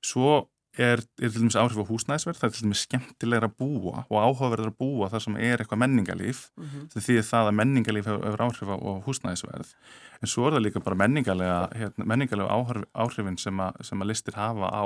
[0.00, 0.48] Svo
[0.80, 4.16] er, er til dæmis áhrif á húsnæðisverð það er til dæmis skemmtilegra að búa og
[4.24, 6.86] áhugaverður að búa þar sem er eitthvað menningalíf Mhm.
[6.94, 9.74] því það að menningalíf hefur, hefur áhrif á, á húsnæðisverð
[10.22, 14.10] en svo er það líka bara menningalega hérna, menningalega áhrif, áhrifin sem, a, sem að
[14.12, 14.84] listir hafa á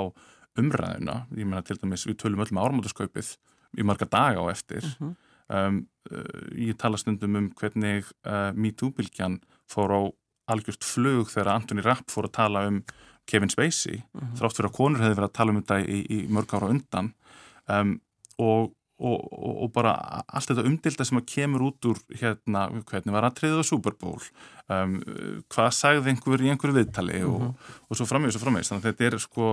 [0.57, 3.35] umræðuna ég meina til dæmis við tölum öllum ármótaskaupið
[3.79, 5.15] í marga daga á eftir Mhm.
[5.49, 10.01] um, uh, ég tala stundum um hvernig uh, MeToo-bylgjan fór á
[10.49, 12.83] algjört flug þegar Anthony Rapp fór að tala um
[13.25, 14.35] Kevin Spacey Mhm.
[14.39, 17.13] þrátt fyrir að konur hefði verið að tala um þetta í, í mörg ára undan
[17.67, 17.93] um,
[18.37, 19.93] og, og, og, og bara
[20.29, 24.21] allt þetta umdilda sem að kemur út úr hérna, hvernig var aðtriðið á Super Bowl
[24.69, 24.99] um,
[25.51, 27.55] hvað sagði einhver í einhverju viðtali og, Mhm.
[27.89, 29.49] og svo framvegis og framvegis þannig að þetta er sko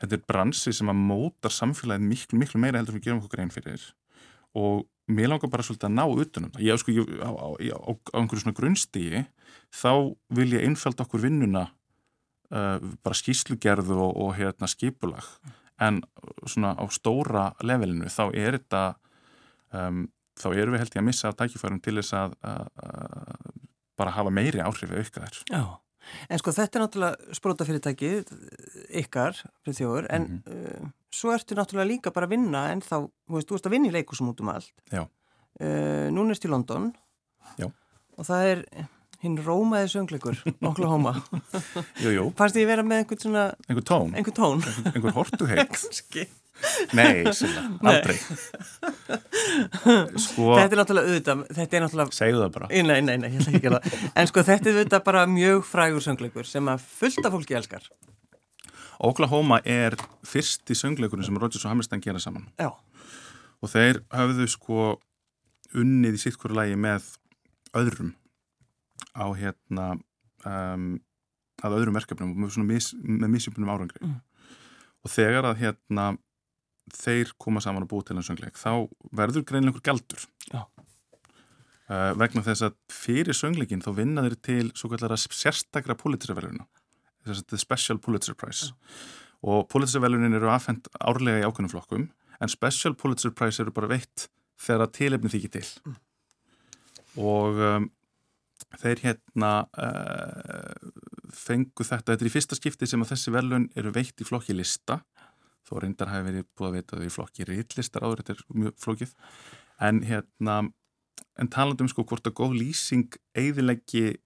[0.00, 3.50] þetta er bransi sem að mótar samfélagið miklu, miklu meira heldur við gerum okkur grein
[3.54, 3.84] fyrir
[4.54, 6.62] og mér langar bara svolítið að ná utanum það.
[6.64, 9.26] Ég, sko, ég, á, á, á, á einhverju svona grunnstígi
[9.74, 11.66] þá vil ég einfalda okkur vinnuna
[12.54, 15.26] uh, bara skýslugerðu og, og hérna skipulag
[15.82, 16.02] en
[16.46, 18.82] svona á stóra levelinu þá er þetta
[19.74, 20.04] um,
[20.38, 23.64] þá erum við held ég að missa tækifærum til þess að, að, að
[23.98, 25.40] bara hafa meiri áhrif við auka þær.
[25.50, 25.62] Já,
[26.28, 28.10] en sko þetta er náttúrulega sprótafyrirtæki
[29.02, 33.38] ykkar fyrir þjóður, en uh, svo ertu náttúrulega líka bara að vinna en þá, þú
[33.38, 34.74] veist, þú veist að vinna í leikusum út um allt.
[34.90, 35.04] Já.
[35.62, 36.90] Uh, núna erst í London.
[37.60, 37.68] Já.
[38.18, 38.66] Og það er
[39.24, 40.36] hinn rómaði söngleikur,
[40.68, 41.12] Oklahoma.
[42.04, 44.62] Jú, jú, Fannst ég vera með einhvern svona, einhver tón, einhvern tón?
[44.92, 45.68] einhver hortuheit.
[45.74, 46.26] Kanski.
[46.94, 47.90] Nei, Nei.
[47.90, 48.14] aldrei.
[50.24, 52.68] Sko, Þetta er náttúrulega auðvitað, þetta er náttúrulega segðu það bara.
[52.70, 53.88] Nei, nei, nei, ég ætla ekki að.
[54.22, 57.88] En sko þetta er auðvitað bara mjög frægur söngleikur sem að fullt af fólki elskar.
[59.04, 62.46] Oklahoma er fyrsti söngleikurinn sem Rodgers og Hammerstein gera saman.
[62.60, 62.70] Já.
[63.64, 64.92] Og þeir höfðu sko
[65.74, 67.10] unnið í sitt hverju lægi með
[67.74, 68.14] öðrum
[69.14, 69.88] á hérna
[70.46, 70.92] um,
[71.64, 74.02] að öðrum verkefnum og mis, með misjöpunum árangri.
[74.02, 74.20] Mm.
[75.04, 76.06] Og þegar að hérna
[76.94, 80.26] þeir koma saman að búa til en söngleik þá verður greinlega einhver gældur.
[80.50, 80.64] Já.
[81.84, 86.64] Uh, vegna þess að fyrir söngleikin þá vinna þeir til svo kallara sérstakra Pulitzer-veluna
[87.24, 88.70] þess að þetta er Special Pulitzer Prize
[89.44, 92.06] og Pulitzer-velunin eru afhend árlega í ákveðnum flokkum
[92.40, 94.30] en Special Pulitzer Prize eru bara veitt
[94.64, 95.98] þegar að tilefni þykir til Mm.
[97.20, 97.90] og um,
[98.80, 100.92] þeir hérna uh,
[101.34, 104.56] fengu þetta, þetta er í fyrsta skipti sem að þessi velun eru veitt í flokki
[104.56, 105.00] lista
[105.64, 108.74] þó reyndar hafi verið búið að veita þau í flokki rítlistar áður, þetta er mjög
[108.84, 109.14] flókið.
[109.84, 110.58] En hérna
[111.40, 114.18] en talandum sko hvort að góð lýsing eigðilegi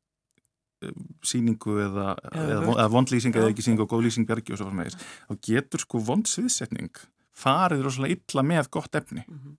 [1.26, 4.98] síningu eða, Eða eða, vondlýsing eða ekki síningu og góð lýsing bjargi og svo framvegis
[5.00, 7.00] þá getur sko vond sviðsetning
[7.38, 9.24] farið rosalega illa með gott efni.
[9.26, 9.56] Mhm.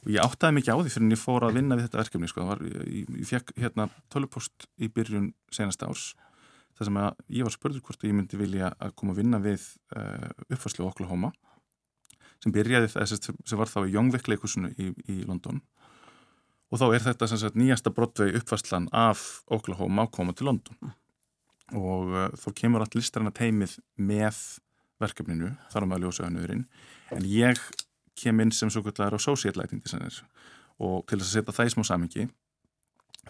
[0.00, 2.30] Og ég áttaði mikið á því fyrir en ég fór að vinna við þetta verkefni
[2.30, 2.46] sko.
[2.48, 6.12] Var, ég, ég fekk hérna tölupost í byrjun senasta árs
[6.78, 9.66] þar sem að ég var spurður hvort ég myndi vilja að koma að vinna við
[9.96, 11.32] uh, uppfærslu á Oklahoma
[12.40, 15.60] sem byrjaði þess sem var þá í Youngwick leikusinu í, í London.
[16.70, 20.94] Og þá er þetta sagt nýjasta brotvegi uppfærslan af Oklahoma að koma til London.
[21.76, 24.40] Og uh, þá kemur allt listarana teimið með
[25.00, 26.64] verkefninu, þar á maður ljósa önnurinn
[27.12, 27.60] en ég
[28.20, 30.22] kem inn sem svo kallar associate lighting designer.
[30.80, 32.28] Og til þess að setja það í smá samingi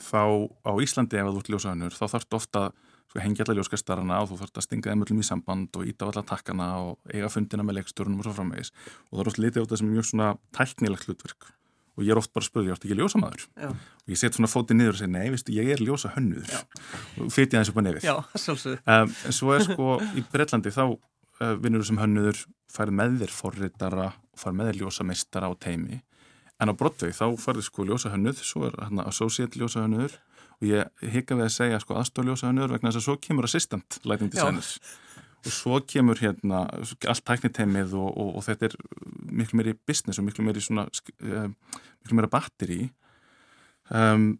[0.01, 0.23] þá
[0.63, 2.65] á Íslandi ef þú ert ljósa önnur þá þarfst ofta
[3.11, 6.07] sko, hengja alla ljóskastarana og þú þarfst að stinga þeim öllum í samband og íta
[6.07, 8.71] á alla takkana og eiga fundina með leikstjórnum og svo framvegis.
[9.11, 11.51] Og það er oft litið á þetta sem mjög svona tæknilegt hlutverk.
[11.99, 13.43] Og ég er oft bara að spurði, ég átt ekki ljósamaður?
[13.59, 13.71] Já.
[13.75, 17.33] og ég set svona fótið niður og segi, nei, veistu, ég er ljósa hönnuður og
[17.35, 18.07] fyrir aðeins upp á nefið.
[18.07, 22.97] Já, um, en svo er sko í Breitlandi þá uh, vinnur þú sem hönnuður færð
[23.03, 24.07] með þér forritara
[24.41, 26.01] færð með þér ljósa meistara á teimi
[26.61, 30.19] en á Broadway þá færði sko ljósa hönnuð svo er hérna associate ljósa hönnuður
[30.61, 33.49] og ég hika við að segja sko aðstof ljósa hönnuður vegna þess að svo kemur
[33.49, 34.75] assistant lighting designers.
[35.41, 38.75] Og svo kemur hérna allt tækniteimið og, og, og þetta er
[39.41, 41.49] miklu meiri business og miklu meiri svona uh,
[42.03, 42.83] miklu meira batteri
[43.89, 44.35] um,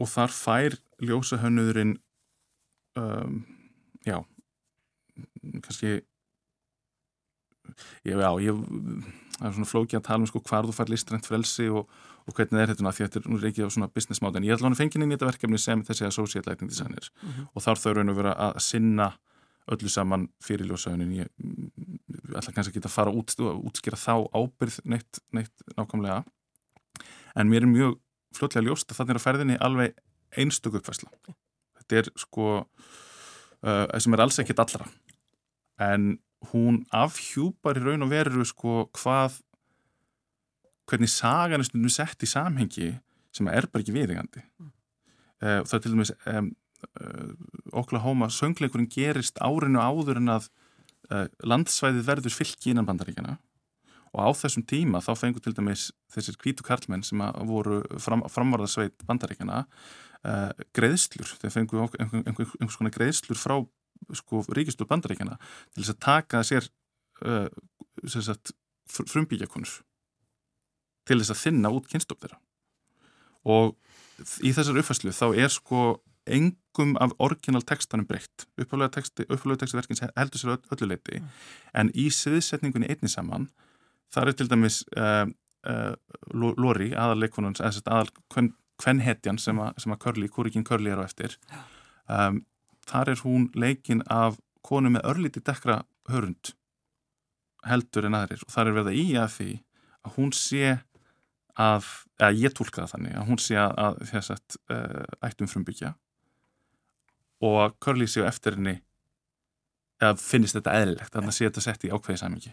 [0.00, 1.98] og þar fær ljósahönnurinn
[2.96, 3.42] um,
[4.08, 4.22] já
[5.60, 6.00] kannski
[8.08, 8.60] ég, já, ég
[9.36, 11.88] það er svona flóki að tala um sko hvar þú fær listrænt frelsi og,
[12.26, 14.48] og hvernig er þetta því að þetta er nú reykið á svona business model en
[14.48, 17.48] ég hann að fengja inn í þetta verkefni sem þessi associate lighting designers mm -hmm.
[17.54, 19.12] og þar þau raun og vera að sinna
[19.70, 21.28] öllu saman fyrir ljósahönnin ég
[22.34, 26.24] ætla kannski ekki að fara út og útskýra þá ábyrð neitt, neitt nákvæmlega.
[27.36, 27.98] En mér er mjög
[28.34, 29.94] fljótlega ljóst að þannig er að ferðinni alveg
[30.36, 31.10] einstöku uppfæsla
[31.90, 34.86] þetta er sko uh, sem er alls ekkit allra.
[35.80, 39.40] En hún afhjúpar í raun og veru sko hvað
[40.90, 42.94] hvernig sagan er stundum sett í samhengi
[43.34, 44.72] sem er bara ekki viðingandi mm.
[45.44, 46.50] uh, það er til dæmis um,
[46.88, 47.30] uh,
[47.82, 50.48] Oklahoma söngleikurinn gerist árinu áður en að
[51.12, 53.36] uh, landsvæðið verður fylki innan bandaríkjana
[54.10, 59.04] og á þessum tíma þá fengur til dæmis þessir kvítu karlmenn sem voru fram, framvarðarsveit
[59.06, 59.66] bandaríkjana
[60.76, 63.54] greiðslur, þeir fengur einhvers einhver, einhver konar greiðslur frá
[64.16, 65.38] sko ríkistur bandaríkjana
[65.72, 66.68] til þess að taka sér
[67.24, 67.48] uh,
[68.90, 69.80] frumbyggjakonur
[71.08, 72.38] til þess að þinna út kynstofn þeirra.
[73.50, 73.76] Og
[74.44, 75.82] í þessar uppfæslu þá er sko
[76.30, 78.46] engum af orginal textanum breytt.
[78.60, 81.28] Upphæflega texti, texti verkins heldur sér öllu leiti mm.
[81.80, 83.48] en í sviðsetningunni einni saman
[84.14, 85.26] þar er til dæmis uh,
[85.66, 85.94] uh,
[86.34, 88.10] Lóri, aðalleikonun aðal
[88.80, 91.36] kvennhetjan sem að Körli, Kúrikin Körli er á eftir.
[92.10, 92.44] Um,
[92.90, 96.54] þar er hún leikin af konu með örlíti dekra hörund
[97.66, 98.44] heldur en aðrir.
[98.46, 99.50] Og þar er verið að í að því
[100.00, 100.76] að hún sé
[101.60, 101.88] að,
[102.20, 105.94] eða ég tólka það þannig að hún sé að, að þess að uh, ættum frumbyggja.
[107.44, 108.78] Og að Curly séu eftir henni
[110.00, 112.52] eða finnist þetta eðlilegt þannig að sé þetta sett í ákveði samingi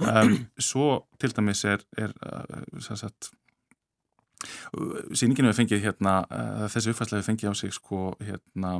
[0.00, 0.86] um, svo
[1.20, 3.30] til dæmis er, er uh, sagt,
[5.12, 8.78] síninginu við fengið hérna, uh, þessi uppfærslega við fengið á sig sko hérna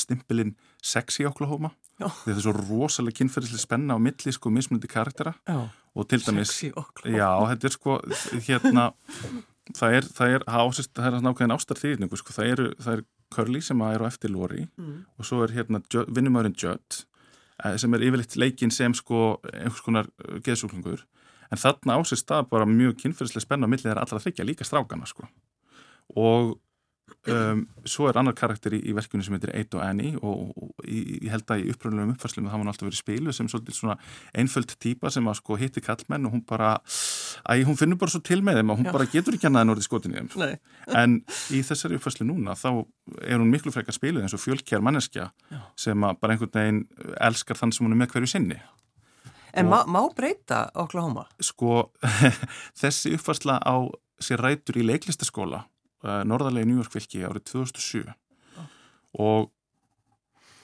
[0.00, 1.72] stimpilinn sexy Oklahoma.
[2.00, 5.68] Þetta er svo rosalega kynferðislega spenna á milli sko mismundi karaktera já.
[5.94, 7.98] og til dæmis já, þetta er sko
[8.46, 8.86] hérna
[9.76, 13.60] það er, það er, ásist, það er nákvæðin ástarþýðningu sko, það eru, það er Curly
[13.62, 14.64] sem er á eftir Lori.
[14.80, 15.04] Mm.
[15.18, 17.04] og svo er hérna vinnumærin Judd
[17.64, 21.04] eh, sem er yfirleitt leikinn sem sko einhvers konar eh, geðsúklingur
[21.50, 25.08] en þarna ásist það bara mjög kynferðislega spenna á milli þeirra allra þryggja líka strákana
[25.08, 25.26] sko.
[26.18, 26.56] Og
[27.28, 30.86] Um, svo er annar karakter í, í verkinu sem heitir Eitt og Annie og, og
[30.88, 33.96] ég held að í uppröðulegum uppfærslum það var alltaf verið spilu sem svona
[34.32, 36.70] einföld týpa sem að sko hitti kallmenn og hún bara,
[37.44, 38.92] æg, hún finnur bara svo til með þeim og hún Já.
[38.96, 41.16] bara getur ekki annað en orðið skotin í þeim en
[41.52, 42.68] í þessari uppfærslu núna þá
[43.20, 45.60] er hún miklu frekar spiluð eins og fjölkjær manneskja Já.
[45.76, 46.84] sem að bara einhvern veginn
[47.20, 48.62] elskar þann sem hún er með hverju sinni
[49.50, 51.24] En má, má breyta Oklahoma?
[51.42, 51.90] Sko,
[52.80, 53.82] þessi uppfærsla á
[54.22, 55.64] sér rætur í leiklistaskóla
[56.00, 58.68] norðarlega í New York fylki árið 2007 oh.
[59.20, 59.50] og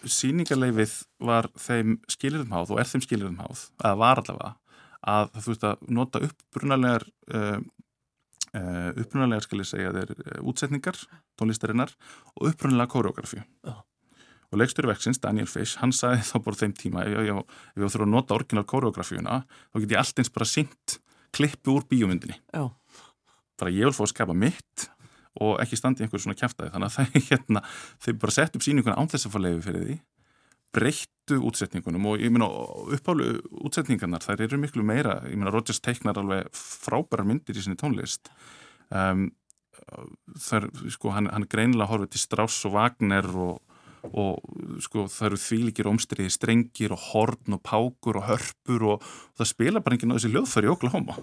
[0.06, 0.94] síningarleifið
[1.26, 4.52] var þeim skilirðum háð og er þeim skilirðum háð, að var allavega
[5.06, 7.58] að þú veist að nota uppbrunalegar uh,
[8.56, 11.02] uh, uppbrunalegar skal ég segja þeir uh, útsetningar,
[11.38, 11.92] tónlistarinnar
[12.34, 13.82] og uppbrunalega kóreografi oh.
[14.50, 17.42] og leikstöru verksins, Daniel Fish, hann sagði þá bara þeim tíma, ef ég,
[17.76, 20.98] ég þurfa að nota orginal kóreografíuna, þá get ég allt eins bara syngt
[21.36, 22.72] klippu úr bíomundinni oh.
[23.60, 24.88] bara ég vil fá að skapa mitt
[25.44, 27.64] og ekki standi einhver svona kæftæði þannig að það, hérna,
[28.04, 29.98] þau bara sett upp síninguna án þess að fá leiði fyrir því
[30.76, 32.48] breyttu útsetningunum og ég meina
[32.96, 37.78] uppálu útsetningarnar þær eru miklu meira, ég meina Rodgers teiknar alveg frábæra myndir í sinni
[37.80, 38.28] tónlist.
[38.90, 39.30] Um,
[40.46, 43.62] þar, sko, hann, hann greinilega horfið til Strauss og Wagner og,
[44.12, 49.40] og sko, það eru þvílikir omstriði strengir og horn og pákur og hörpur og, og
[49.40, 51.18] það spila bara enginn á þessi löðfæri í Oklahoma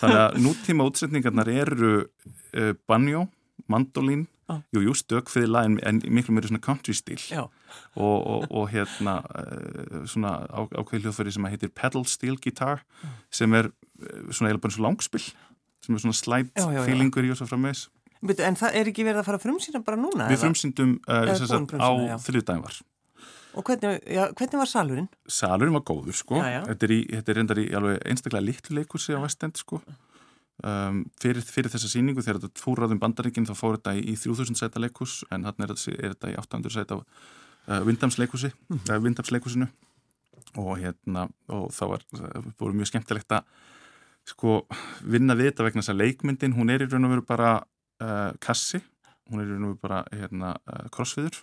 [0.00, 3.26] þannig að nútíma útsetningarnar eru uh, banjó,
[3.70, 4.60] mandolín ah.
[4.74, 7.48] jú, jú, stökfiðla en, en miklu meiri svona country stíl og,
[7.96, 13.18] og, og hérna uh, svona á, ákveði hljóðfæri sem heitir pedal steel guitar ah.
[13.34, 15.26] sem er uh, svona eða bara svona langspill
[15.84, 17.88] sem er svona slætt feelingur í og svo frá meðs
[18.24, 20.30] En það er ekki verið að fara frumsýna bara núna?
[20.30, 22.78] Við frumsýndum á þriðdægin var
[23.54, 25.06] Og hvernig, já, hvernig var salurinn?
[25.30, 26.60] Salurinn var góður sko, já, já.
[26.72, 29.78] Þetta, er í, þetta er reyndar í alveg einstaklega litlu leikursi á vestend sko.
[30.64, 34.58] Um, fyrir, fyrir þessa síningu þegar þetta fóraðum bandaríkinn þá fór þetta í, í 3000
[34.58, 38.82] sæta leikus en hann er, er þetta í 800 sæta uh, vindamsleikusi, mm.
[38.86, 39.66] uh, vindamsleikusinu
[40.62, 42.04] og hérna og þá var,
[42.60, 43.50] voru mjög skemmtilegt að
[44.30, 44.60] sko
[45.02, 48.30] vinna við þetta vegna þess að leikmyndin, hún er í raun og veru bara uh,
[48.38, 48.78] kassi,
[49.30, 50.54] hún er í raun og veru bara hérna,
[50.94, 51.42] krossfiður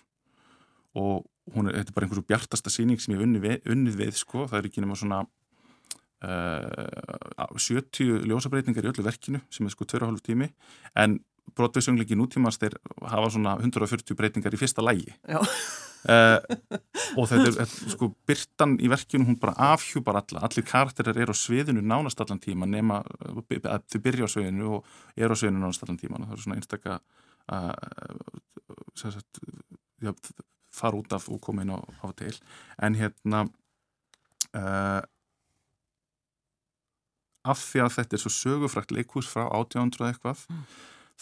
[0.98, 1.24] og
[1.54, 4.46] hún er, þetta er bara einhversu bjartasta síning sem ég unnið við, unnið við sko,
[4.50, 5.22] það er ekki nema svona
[6.22, 10.50] uh, 70 ljósabreitingar í öllu verkinu sem er sko 2,5 tími.
[10.98, 11.20] En
[11.58, 12.76] brotviðsöngleiki nútímans þeir
[13.10, 16.38] hafa svona 140 breytingar í fyrsta lægi uh,
[17.18, 21.34] og þetta er, þetta, sko, byrtan í verkinu hún bara afhjúpar alla, allir karakterar eru
[21.34, 23.42] á sviðinu nánast allan tíma nema að
[23.90, 24.80] þau byrja á sviðinu og
[25.18, 26.92] eru á sviðinu nánast allan tíma, það er svona einstakka
[27.52, 27.74] uh,
[30.72, 32.34] fara út af og koma inn á, á til.
[32.82, 33.46] En hérna
[34.56, 35.00] uh,
[37.42, 40.62] af því að þetta er svo sögufrækt leikús frá 1800 eitthvað mm.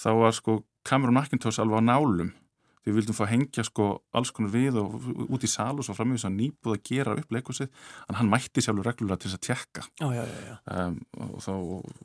[0.03, 2.33] þá var sko Cameron McIntosh alveg á nálum.
[2.81, 3.87] Við vildum fá hengja sko
[4.17, 4.95] alls konar við og
[5.29, 7.69] út í sal og svo fram í þess að nýbúð að gera upp leikúsið
[8.09, 10.97] en hann mætti sjálfur reglulega til þess að tjekka já, já, já, um,
[11.27, 11.53] og þá,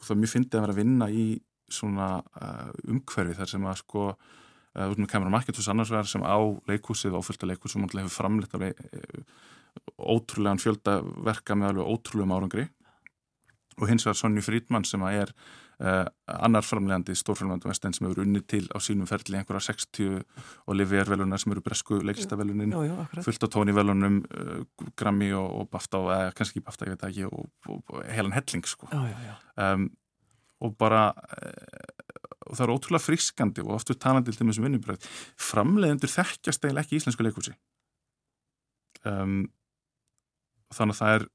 [0.04, 1.26] þá finnst það að vera að vinna í
[1.72, 4.10] svona uh, umhverfi þar sem að sko
[4.76, 6.38] uh, Cameron McIntosh annars verður sem á
[6.70, 8.80] leikúsið áfylgta leikúsið sem hefur framleitt alveg
[10.00, 12.66] ótrúlegan fjöldaverka með alveg ótrúlegum árangri.
[13.76, 15.34] Og hins vegar Sonny Friedman sem er
[15.84, 20.22] uh, annar framlegandi stórframlegandi vestenn sem hefur unni til á sínum ferli einhverja 60
[20.72, 22.76] Olivier velunar sem eru bresku leiklistavelunin
[23.26, 24.64] fullt á tónivelunum uh,
[24.96, 28.36] Grammy og, og Bafta og eða kannski Bafta, ég veit ekki og, og, og helan
[28.38, 28.90] helling sko.
[28.92, 29.36] Já, já, já.
[29.66, 29.90] Um,
[30.64, 31.95] og bara uh,
[32.46, 35.08] og það er ótrúlega friskandi og oftur talandi til þessum vinnubröð
[35.42, 37.56] framlegendur þekkjast eiginlega ekki í íslensku leikúsi
[39.06, 39.46] um,
[40.76, 41.28] þannig að það er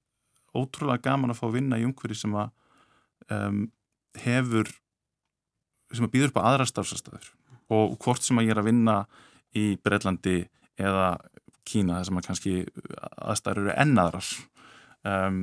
[0.61, 2.53] ótrúlega gaman að fá að vinna í umhverju sem að
[3.35, 3.65] um,
[4.21, 4.71] hefur
[5.95, 7.33] sem að býður upp á aðra starfsastöður
[7.71, 8.97] og hvort sem að ég er að vinna
[9.59, 10.39] í Breitlandi
[10.81, 11.17] eða
[11.67, 12.55] Kína þar sem að kannski
[13.21, 14.29] aðstæður eru ennaðrar
[15.07, 15.43] um,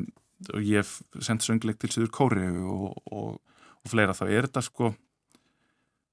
[0.54, 3.38] og ég hef sendt söngleik til Sýður Kóri og, og,
[3.84, 4.92] og fleira þá er þetta sko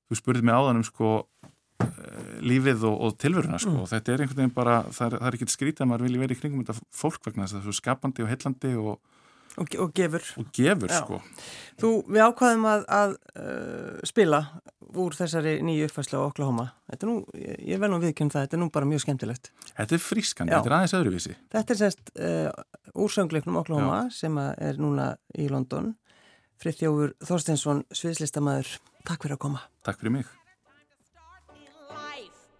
[0.08, 1.14] þú spurðið mig áðan um sko
[1.82, 3.72] Eh, lífið og, og tilveruna sko.
[3.72, 3.88] mm.
[3.90, 6.40] þetta er einhvern veginn bara, það er, er ekki skrítið að maður vilja verið í
[6.40, 9.18] kringum þetta fólk vegna þess að það er skapandi og heillandi og,
[9.58, 11.18] og, og gefur, og gefur sko.
[11.82, 14.40] Þú, við ákvaðum að, að uh, spila
[14.94, 16.68] úr þessari nýju uppfæslu á Oklahoma
[17.02, 20.04] nú, ég, ég vel nú viðkjönd það þetta er nú bara mjög skemmtilegt Þetta er
[20.06, 22.48] frískandi, þetta er aðeins öðruvísi Þetta er sérst uh,
[22.94, 24.16] úr söngleiknum Oklahoma Já.
[24.22, 25.96] sem er núna í London
[26.62, 30.32] Friðjófur Þorsteinsson, sviðslistamæður Takk fyrir að koma Takk fyrir mig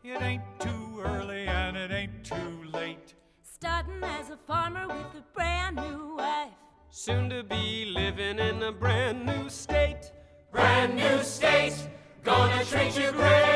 [0.05, 3.15] It ain't too early and it ain't too late.
[3.43, 6.53] Starting as a farmer with a brand new wife.
[6.91, 10.13] Soon to be living in a brand new state.
[10.53, 11.89] Brand new state,
[12.23, 13.55] gonna treat you great.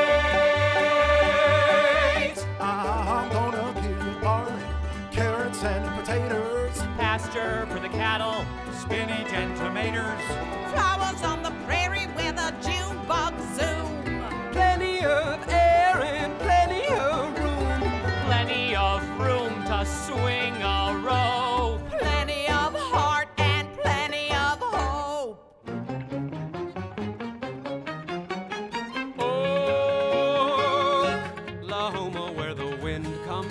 [2.58, 4.62] I'm gonna give you barley,
[5.12, 6.78] carrots and potatoes.
[6.96, 10.67] Pasture for the cattle, spinach and tomatoes.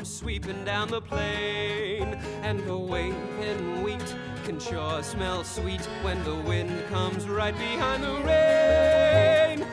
[0.08, 6.72] Sweeping down the plain, and the waving wheat can sure smell sweet when the wind
[6.90, 9.66] comes right behind the rain.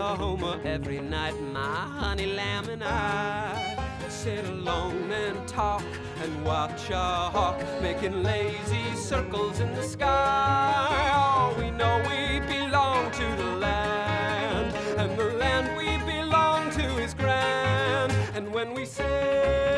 [0.00, 3.76] Oklahoma, every night my honey lamb and I
[4.08, 5.84] sit alone and talk
[6.22, 11.10] and watch a hawk making lazy circles in the sky.
[11.14, 12.21] Oh, we know we
[18.64, 19.71] when we say,